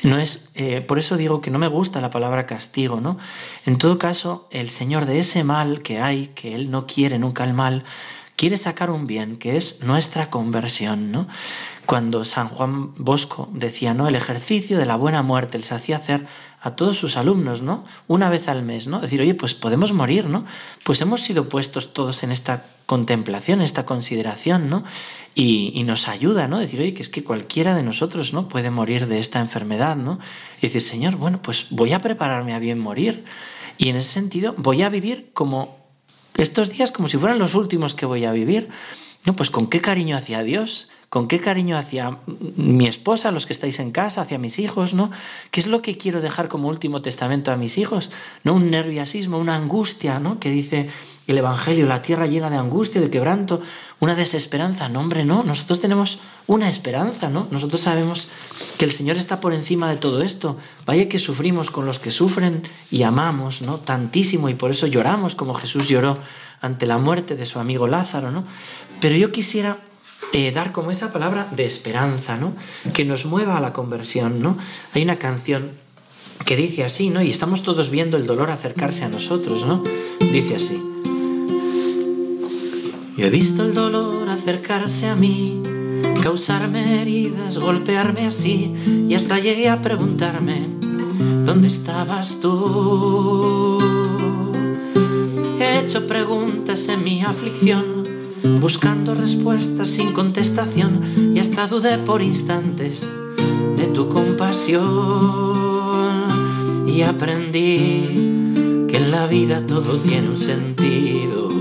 No 0.04 0.18
es, 0.18 0.50
eh, 0.56 0.82
por 0.82 0.98
eso 0.98 1.18
digo 1.18 1.42
que 1.42 1.52
no 1.52 1.60
me 1.60 1.68
gusta 1.68 2.00
la 2.00 2.10
palabra 2.10 2.46
castigo, 2.46 3.02
¿no? 3.02 3.18
En 3.66 3.78
todo 3.78 3.98
caso, 3.98 4.48
el 4.52 4.70
Señor 4.70 5.06
de 5.06 5.20
ese 5.20 5.44
mal 5.44 5.82
que 5.82 6.00
hay, 6.00 6.28
que 6.28 6.56
Él 6.56 6.72
no 6.72 6.88
quiere 6.88 7.20
nunca 7.20 7.44
el 7.44 7.54
mal, 7.54 7.84
quiere 8.38 8.58
sacar 8.58 8.92
un 8.92 9.08
bien, 9.08 9.36
que 9.36 9.58
es 9.58 9.84
nuestra 9.84 10.30
conversión, 10.30 11.12
¿no? 11.12 11.28
Cuando 11.88 12.24
San 12.24 12.48
Juan 12.48 12.94
Bosco 12.96 13.50
decía, 13.52 13.94
¿no? 13.94 14.08
El 14.08 14.16
ejercicio 14.16 14.78
de 14.78 14.86
la 14.86 14.96
buena 14.96 15.24
muerte, 15.24 15.58
les 15.58 15.72
hacía 15.72 15.98
hacer 15.98 16.26
a 16.62 16.76
todos 16.76 16.98
sus 17.00 17.18
alumnos, 17.18 17.64
¿no? 17.64 17.84
Una 18.08 18.30
vez 18.30 18.48
al 18.48 18.62
mes, 18.62 18.88
¿no? 18.88 19.00
Decir, 19.00 19.22
oye, 19.22 19.34
pues 19.34 19.56
podemos 19.56 19.92
morir, 19.92 20.26
¿no? 20.26 20.46
Pues 20.84 21.02
hemos 21.02 21.22
sido 21.22 21.50
puestos 21.50 21.94
todos 21.94 22.24
en 22.24 22.32
esta 22.32 22.64
contemplación, 22.86 23.62
esta 23.62 23.86
consideración, 23.88 24.70
¿no? 24.70 24.84
Y, 25.34 25.84
nos 25.86 26.08
ayuda, 26.08 26.48
¿no? 26.48 26.60
Decir, 26.60 26.80
oye, 26.80 26.94
que 26.94 27.02
es 27.02 27.10
que 27.10 27.24
cualquiera 27.24 27.76
de 27.76 27.84
nosotros, 27.84 28.34
¿no? 28.34 28.48
Puede 28.48 28.70
morir 28.70 29.08
de 29.08 29.18
esta 29.18 29.40
enfermedad, 29.40 29.96
¿no? 29.96 30.20
Y 30.60 30.68
decir, 30.68 30.84
Señor, 30.84 31.16
bueno, 31.16 31.42
pues 31.42 31.68
voy 31.72 31.94
a 31.94 32.00
prepararme 32.00 32.54
a 32.54 32.60
bien 32.60 32.78
morir. 32.78 33.26
Y 33.80 33.90
en 33.90 33.96
ese 33.96 34.10
sentido 34.10 34.54
voy 34.58 34.84
a 34.84 34.90
vivir 34.90 35.32
como 35.34 35.87
estos 36.38 36.70
días 36.70 36.92
como 36.92 37.08
si 37.08 37.18
fueran 37.18 37.40
los 37.40 37.56
últimos 37.56 37.96
que 37.96 38.06
voy 38.06 38.26
a 38.26 38.32
vivir. 38.32 38.70
No, 39.28 39.36
pues 39.36 39.50
con 39.50 39.68
qué 39.68 39.82
cariño 39.82 40.16
hacia 40.16 40.42
Dios, 40.42 40.88
con 41.10 41.28
qué 41.28 41.42
cariño 41.42 41.78
hacia 41.78 42.20
mi 42.56 42.88
esposa, 42.88 43.30
los 43.32 43.46
que 43.46 43.52
estáis 43.52 43.80
en 43.80 43.92
casa, 43.92 44.22
hacia 44.22 44.38
mis 44.38 44.58
hijos, 44.58 44.94
¿no? 44.94 45.12
¿Qué 45.52 45.60
es 45.60 45.68
lo 45.68 45.82
que 45.82 45.98
quiero 45.98 46.22
dejar 46.22 46.48
como 46.48 46.70
último 46.70 47.02
testamento 47.02 47.52
a 47.52 47.58
mis 47.58 47.78
hijos? 47.78 48.10
¿No? 48.46 48.54
Un 48.54 48.72
nerviosismo, 48.72 49.38
una 49.38 49.56
angustia, 49.56 50.22
¿no? 50.22 50.40
Que 50.40 50.50
dice 50.50 50.90
el 51.28 51.38
Evangelio, 51.38 51.88
la 51.88 52.02
tierra 52.02 52.26
llena 52.26 52.50
de 52.50 52.56
angustia, 52.56 53.02
de 53.02 53.10
quebranto, 53.10 53.62
una 54.00 54.16
desesperanza. 54.16 54.88
No, 54.88 55.02
hombre, 55.02 55.26
no. 55.26 55.44
Nosotros 55.44 55.82
tenemos 55.82 56.20
una 56.48 56.70
esperanza, 56.70 57.30
¿no? 57.30 57.50
Nosotros 57.52 57.82
sabemos 57.82 58.30
que 58.78 58.86
el 58.86 58.92
Señor 58.92 59.18
está 59.18 59.42
por 59.42 59.54
encima 59.54 59.90
de 59.90 59.98
todo 59.98 60.22
esto. 60.22 60.56
Vaya 60.86 61.10
que 61.10 61.20
sufrimos 61.20 61.70
con 61.70 61.86
los 61.86 62.00
que 62.00 62.12
sufren 62.12 62.64
y 62.92 63.04
amamos, 63.04 63.62
¿no? 63.62 63.78
Tantísimo 63.78 64.48
y 64.48 64.54
por 64.54 64.72
eso 64.72 64.88
lloramos 64.88 65.36
como 65.36 65.54
Jesús 65.54 65.90
lloró 65.90 66.18
ante 66.62 66.86
la 66.86 66.98
muerte 66.98 67.36
de 67.36 67.46
su 67.46 67.60
amigo 67.60 67.88
Lázaro, 67.88 68.32
¿no? 68.32 68.46
Pero 69.00 69.16
yo 69.16 69.32
quisiera 69.32 69.80
eh, 70.34 70.52
dar 70.52 70.72
como 70.72 70.92
esa 70.92 71.14
palabra 71.14 71.48
de 71.52 71.66
esperanza, 71.66 72.38
¿no? 72.38 72.54
Que 72.94 73.06
nos 73.06 73.26
mueva 73.26 73.58
a 73.58 73.62
la 73.62 73.74
conversión, 73.74 74.42
¿no? 74.42 74.58
Hay 74.94 75.04
una 75.04 75.18
canción 75.18 75.72
que 76.46 76.56
dice 76.56 76.84
así, 76.84 77.10
¿no? 77.10 77.22
Y 77.22 77.30
estamos 77.30 77.64
todos 77.64 77.90
viendo 77.90 78.18
el 78.18 78.26
dolor 78.26 78.50
acercarse 78.50 79.04
a 79.04 79.10
nosotros, 79.10 79.66
¿no? 79.66 79.84
Dice 80.20 80.56
así. 80.56 80.82
Yo 83.18 83.26
he 83.26 83.30
visto 83.30 83.64
el 83.64 83.74
dolor 83.74 84.30
acercarse 84.30 85.08
a 85.08 85.16
mí, 85.16 85.62
causarme 86.22 87.02
heridas, 87.02 87.58
golpearme 87.58 88.28
así, 88.28 88.74
y 89.08 89.16
hasta 89.16 89.40
llegué 89.40 89.70
a 89.70 89.82
preguntarme, 89.82 90.68
¿dónde 91.44 91.68
estabas 91.68 92.40
tú? 92.42 93.77
He 95.78 95.82
hecho 95.82 96.08
preguntas 96.08 96.88
en 96.90 97.04
mi 97.04 97.22
aflicción 97.22 98.04
buscando 98.60 99.14
respuestas 99.14 99.88
sin 99.88 100.12
contestación 100.12 101.04
y 101.36 101.40
hasta 101.40 101.68
dudé 101.68 102.00
por 102.00 102.24
instantes 102.24 103.08
de 103.78 103.86
tu 103.86 104.10
compasión. 104.10 104.88
Y 106.88 107.04
aprendí 107.04 108.88
que 108.90 108.98
en 108.98 109.12
la 109.12 109.28
vida 109.28 109.68
todo 109.68 110.00
tiene 110.00 110.30
un 110.30 110.38
sentido 110.38 111.52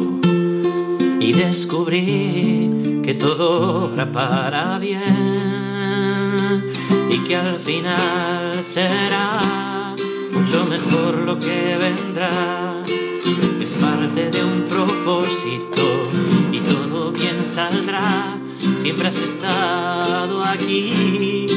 y 1.20 1.35
descubrí 1.35 3.02
que 3.05 3.12
todo 3.12 3.85
obra 3.85 4.11
para 4.11 4.79
bien 4.79 5.05
y 7.11 7.18
que 7.18 7.37
al 7.37 7.59
final 7.59 8.64
será 8.64 9.94
mucho 10.33 10.64
mejor 10.64 11.18
lo 11.18 11.38
que 11.38 11.76
vendrá 11.79 12.65
es 13.60 13.74
parte 13.74 14.30
de 14.30 14.44
un 14.44 14.62
propósito 14.68 15.82
y 16.52 16.60
todo 16.60 17.10
bien 17.10 17.42
saldrá. 17.42 18.38
Siempre 18.76 19.08
has 19.08 19.16
estado 19.16 20.44
aquí, 20.44 21.48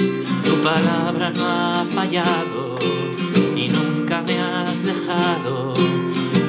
tu 0.43 0.61
palabra 0.61 1.29
no 1.29 1.45
ha 1.45 1.85
fallado 1.85 2.75
y 3.55 3.67
nunca 3.67 4.23
me 4.23 4.39
has 4.39 4.83
dejado. 4.83 5.73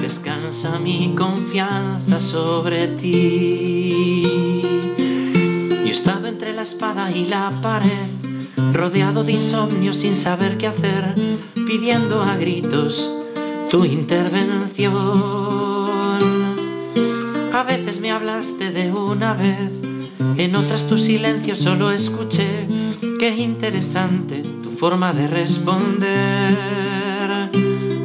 Descansa 0.01 0.79
mi 0.79 1.15
confianza 1.15 2.19
sobre 2.19 2.89
ti. 2.89 4.23
Yo 5.69 5.87
he 5.87 5.91
estado 5.91 6.27
entre 6.29 6.55
la 6.55 6.63
espada 6.63 7.11
y 7.11 7.27
la 7.27 7.61
pared, 7.61 8.09
rodeado 8.73 9.25
de 9.25 9.33
insomnio 9.33 9.93
sin 9.93 10.17
saber 10.17 10.57
qué 10.57 10.69
hacer, 10.69 11.15
pidiendo 11.67 12.23
a 12.23 12.37
gritos 12.37 13.20
tu 13.71 13.85
intervención. 13.85 14.91
A 17.53 17.63
veces 17.63 18.01
me 18.01 18.11
hablaste 18.11 18.73
de 18.73 18.91
una 18.93 19.35
vez, 19.35 19.83
en 20.37 20.57
otras 20.57 20.89
tu 20.89 20.99
silencio 20.99 21.55
solo 21.55 21.93
escuché. 21.93 22.67
Qué 23.21 23.37
interesante 23.37 24.43
tu 24.63 24.71
forma 24.71 25.13
de 25.13 25.29
responder. 25.29 26.59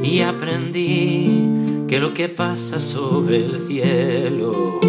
Y 0.04 0.21
aprendí 0.21 1.86
que 1.88 1.99
lo 1.99 2.13
que 2.13 2.30
pasa 2.30 2.80
sobre 2.80 3.45
el 3.45 3.58
cielo, 3.58 4.80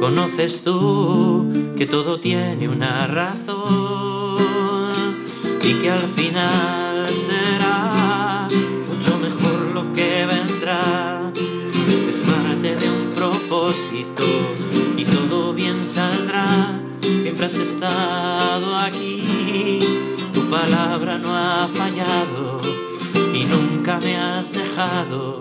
conoces 0.00 0.64
tú 0.64 1.46
que 1.76 1.84
todo 1.86 2.18
tiene 2.18 2.66
una 2.68 3.06
razón 3.06 4.38
y 5.62 5.74
que 5.74 5.90
al 5.90 6.08
final 6.08 7.06
será 7.06 8.48
es 12.08 12.22
parte 12.22 12.76
de 12.76 12.88
un 12.88 13.14
propósito 13.14 14.24
y 14.96 15.04
todo 15.04 15.52
bien 15.52 15.82
saldrá. 15.84 16.80
Siempre 17.20 17.46
has 17.46 17.56
estado 17.56 18.76
aquí, 18.76 19.80
tu 20.32 20.48
palabra 20.48 21.18
no 21.18 21.34
ha 21.36 21.68
fallado 21.68 22.60
y 23.34 23.44
nunca 23.44 23.98
me 24.00 24.16
has 24.16 24.52
dejado, 24.52 25.40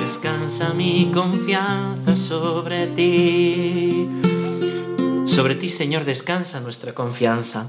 descansa 0.00 0.74
mi 0.74 1.10
confianza 1.12 2.16
sobre 2.16 2.88
ti. 2.88 4.08
Sobre 5.26 5.54
ti, 5.54 5.68
Señor, 5.68 6.04
descansa 6.04 6.60
nuestra 6.60 6.92
confianza. 6.92 7.68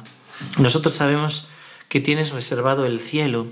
Nosotros 0.58 0.96
sabemos 0.96 1.50
que 1.90 2.02
tienes 2.02 2.32
reservado 2.32 2.86
el 2.86 3.00
cielo, 3.00 3.46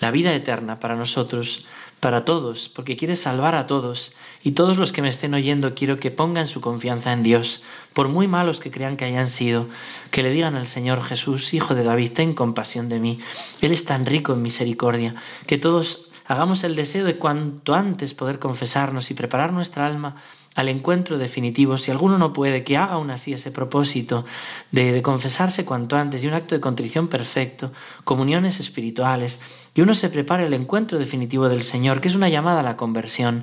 la 0.00 0.10
vida 0.10 0.34
eterna 0.34 0.80
para 0.80 0.96
nosotros, 0.96 1.66
para 2.00 2.24
todos, 2.24 2.68
porque 2.68 2.96
quieres 2.96 3.20
salvar 3.20 3.54
a 3.54 3.66
todos. 3.66 4.12
Y 4.42 4.52
todos 4.52 4.78
los 4.78 4.92
que 4.92 5.02
me 5.02 5.08
estén 5.08 5.34
oyendo 5.34 5.74
quiero 5.74 5.98
que 5.98 6.10
pongan 6.10 6.46
su 6.46 6.60
confianza 6.60 7.12
en 7.12 7.22
Dios, 7.22 7.62
por 7.92 8.08
muy 8.08 8.26
malos 8.26 8.60
que 8.60 8.70
crean 8.70 8.96
que 8.96 9.04
hayan 9.04 9.26
sido, 9.26 9.68
que 10.10 10.22
le 10.22 10.30
digan 10.30 10.54
al 10.54 10.66
Señor 10.66 11.02
Jesús, 11.02 11.52
Hijo 11.52 11.74
de 11.74 11.84
David, 11.84 12.12
ten 12.12 12.32
compasión 12.32 12.88
de 12.88 12.98
mí. 12.98 13.20
Él 13.60 13.72
es 13.72 13.84
tan 13.84 14.06
rico 14.06 14.32
en 14.32 14.42
misericordia, 14.42 15.14
que 15.46 15.58
todos 15.58 16.09
hagamos 16.30 16.62
el 16.62 16.76
deseo 16.76 17.04
de 17.04 17.16
cuanto 17.16 17.74
antes 17.74 18.14
poder 18.14 18.38
confesarnos 18.38 19.10
y 19.10 19.14
preparar 19.14 19.52
nuestra 19.52 19.84
alma 19.84 20.14
al 20.54 20.68
encuentro 20.68 21.18
definitivo. 21.18 21.76
Si 21.76 21.90
alguno 21.90 22.18
no 22.18 22.32
puede, 22.32 22.62
que 22.62 22.76
haga 22.76 22.92
aún 22.92 23.10
así 23.10 23.32
ese 23.32 23.50
propósito 23.50 24.24
de, 24.70 25.02
confesarse 25.02 25.64
cuanto 25.64 25.96
antes 25.96 26.22
y 26.22 26.28
un 26.28 26.34
acto 26.34 26.54
de 26.54 26.60
contrición 26.60 27.08
perfecto, 27.08 27.72
comuniones 28.04 28.60
espirituales, 28.60 29.40
que 29.74 29.82
uno 29.82 29.92
se 29.92 30.08
prepare 30.08 30.46
al 30.46 30.54
encuentro 30.54 31.00
definitivo 31.00 31.48
del 31.48 31.62
Señor, 31.62 32.00
que 32.00 32.06
es 32.06 32.14
una 32.14 32.28
llamada 32.28 32.60
a 32.60 32.64
la 32.64 32.76
conversión, 32.76 33.42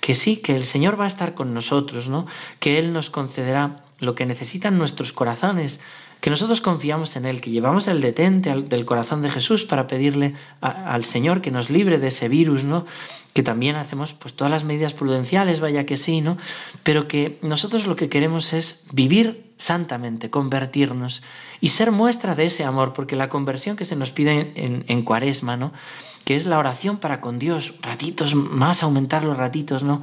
que 0.00 0.14
sí, 0.14 0.36
que 0.36 0.54
el 0.54 0.64
Señor 0.64 0.98
va 0.98 1.04
a 1.04 1.08
estar 1.08 1.34
con 1.34 1.54
nosotros, 1.54 2.08
¿no? 2.08 2.24
Que 2.60 2.78
Él 2.78 2.92
nos 2.92 3.10
concederá 3.10 3.82
lo 3.98 4.14
que 4.14 4.26
necesitan 4.26 4.78
nuestros 4.78 5.12
corazones, 5.12 5.80
que 6.20 6.30
nosotros 6.30 6.60
confiamos 6.60 7.16
en 7.16 7.26
Él, 7.26 7.40
que 7.40 7.50
llevamos 7.50 7.88
el 7.88 8.00
detente 8.00 8.52
del 8.62 8.84
corazón 8.84 9.22
de 9.22 9.30
Jesús 9.30 9.64
para 9.64 9.86
pedirle 9.86 10.34
al 10.60 11.04
Señor 11.04 11.40
que 11.40 11.50
nos 11.50 11.70
libre 11.70 11.98
de 11.98 12.08
ese 12.08 12.28
virus, 12.28 12.64
¿no? 12.64 12.84
Que 13.32 13.42
también 13.42 13.76
hacemos 13.76 14.14
pues 14.14 14.34
todas 14.34 14.50
las 14.50 14.64
medidas 14.64 14.94
prudenciales, 14.94 15.60
vaya 15.60 15.86
que 15.86 15.96
sí, 15.96 16.20
¿no? 16.20 16.36
Pero 16.82 17.06
que 17.06 17.38
nosotros 17.42 17.86
lo 17.86 17.96
que 17.96 18.08
queremos 18.08 18.52
es 18.52 18.84
vivir 18.92 19.48
santamente, 19.58 20.30
convertirnos 20.30 21.22
y 21.60 21.68
ser 21.68 21.90
muestra 21.90 22.34
de 22.34 22.46
ese 22.46 22.64
amor, 22.64 22.94
porque 22.94 23.16
la 23.16 23.28
conversión 23.28 23.76
que 23.76 23.84
se 23.84 23.96
nos 23.96 24.10
pide 24.10 24.52
en, 24.54 24.84
en, 24.86 25.02
cuaresma, 25.02 25.56
¿no? 25.56 25.72
que 26.24 26.36
es 26.36 26.46
la 26.46 26.58
oración 26.58 26.98
para 26.98 27.20
con 27.20 27.38
Dios, 27.38 27.74
ratitos 27.82 28.34
más, 28.34 28.82
aumentar 28.82 29.24
los 29.24 29.36
ratitos, 29.36 29.82
¿no? 29.82 30.00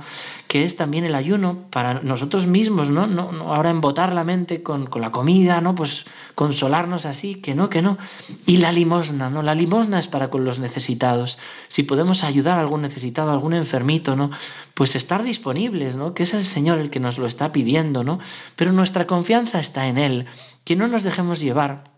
que 0.48 0.66
es 0.66 0.76
también 0.76 1.06
el 1.06 1.16
ayuno 1.16 1.66
para 1.70 2.02
nosotros 2.02 2.48
mismos, 2.48 2.90
¿no? 2.90 3.08
no, 3.08 3.32
no 3.32 3.56
ahora 3.56 3.70
embotar 3.70 4.12
la 4.12 4.26
mente 4.26 4.62
con, 4.62 4.88
con, 4.88 5.02
la 5.02 5.12
comida, 5.12 5.62
¿no? 5.62 5.74
pues 5.74 6.05
consolarnos 6.36 7.06
así, 7.06 7.36
que 7.36 7.56
no, 7.56 7.70
que 7.70 7.82
no. 7.82 7.98
Y 8.46 8.58
la 8.58 8.72
limosna, 8.72 9.30
¿no? 9.30 9.42
La 9.42 9.56
limosna 9.56 10.00
es 10.00 10.08
para 10.08 10.30
con 10.30 10.46
los 10.46 10.60
necesitados. 10.60 11.40
Si 11.68 11.84
podemos 11.84 12.24
ayudar 12.24 12.58
a 12.58 12.62
algún 12.62 12.82
necesitado, 12.82 13.30
a 13.30 13.34
algún 13.34 13.54
enfermito, 13.54 14.16
¿no? 14.16 14.32
Pues 14.74 14.96
estar 14.96 15.24
disponibles, 15.24 15.96
¿no? 15.96 16.14
Que 16.14 16.24
es 16.24 16.34
el 16.34 16.46
Señor 16.46 16.80
el 16.80 16.90
que 16.90 17.00
nos 17.00 17.18
lo 17.18 17.26
está 17.26 17.52
pidiendo, 17.52 18.04
¿no? 18.04 18.20
Pero 18.56 18.72
nuestra 18.72 19.08
confianza 19.08 19.60
está 19.60 19.88
en 19.88 19.98
Él, 19.98 20.26
que 20.64 20.76
no 20.76 20.88
nos 20.88 21.04
dejemos 21.04 21.40
llevar 21.40 21.95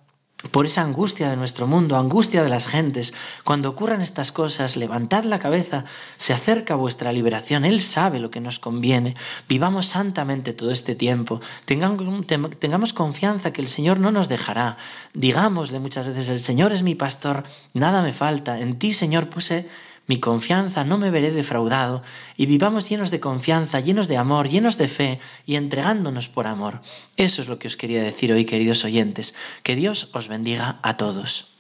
por 0.52 0.68
esa 0.68 0.84
angustia 0.84 1.30
de 1.30 1.36
nuestro 1.36 1.66
mundo, 1.66 1.98
angustia 1.98 2.44
de 2.44 2.50
las 2.50 2.68
gentes. 2.68 3.14
Cuando 3.44 3.70
ocurran 3.70 4.02
estas 4.02 4.32
cosas, 4.32 4.78
levantad 4.78 5.24
la 5.24 5.40
cabeza, 5.40 5.86
se 6.18 6.34
acerca 6.34 6.76
vuestra 6.76 7.12
liberación, 7.12 7.66
Él 7.66 7.82
sabe 7.82 8.20
lo 8.20 8.30
que 8.30 8.40
nos 8.40 8.60
conviene. 8.60 9.16
Vivamos 9.50 9.88
santamente 9.88 10.54
todo 10.54 10.72
este 10.72 10.94
tiempo, 10.94 11.42
tengamos, 11.66 12.94
confianza 12.94 13.52
que 13.52 13.62
el 13.62 13.68
Señor 13.68 14.00
no 14.00 14.12
nos 14.12 14.30
dejará. 14.30 14.78
Digámosle 15.14 15.80
muchas 15.80 16.06
veces, 16.06 16.30
el 16.30 16.40
Señor 16.40 16.72
es 16.72 16.84
mi 16.84 16.94
pastor, 16.94 17.44
nada 17.74 18.04
me 18.04 18.14
falta, 18.14 18.60
en 18.60 18.78
ti 18.78 18.94
Señor 18.94 19.30
puse 19.30 19.68
mi 20.08 20.20
confianza, 20.20 20.84
no 20.84 20.98
me 20.98 21.12
veré 21.12 21.32
defraudado, 21.32 22.02
y 22.38 22.46
vivamos 22.46 22.90
llenos 22.90 23.12
de 23.12 23.20
confianza, 23.20 23.80
llenos 23.80 24.08
de 24.08 24.18
amor, 24.18 24.48
llenos 24.50 24.78
de 24.78 24.88
fe 24.88 25.20
y 25.46 25.56
entregándonos 25.56 26.30
por 26.30 26.48
amor. 26.48 26.82
Eso 27.18 27.42
es 27.42 27.48
lo 27.48 27.60
que 27.60 27.68
os 27.68 27.78
quería 27.78 28.02
decir 28.02 28.32
hoy, 28.32 28.46
queridos 28.46 28.84
oyentes. 28.86 29.36
Que 29.64 29.76
Dios 29.76 30.10
os 30.14 30.28
bendiga 30.28 30.80
a 30.82 30.96
todos. 30.98 31.54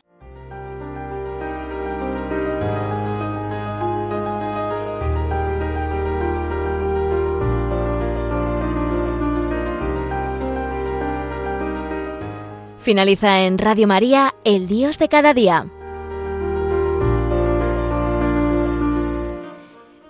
Finaliza 12.79 13.41
en 13.41 13.57
Radio 13.57 13.86
María, 13.86 14.33
El 14.45 14.69
Dios 14.69 14.97
de 14.97 15.10
cada 15.10 15.33
día. 15.33 15.69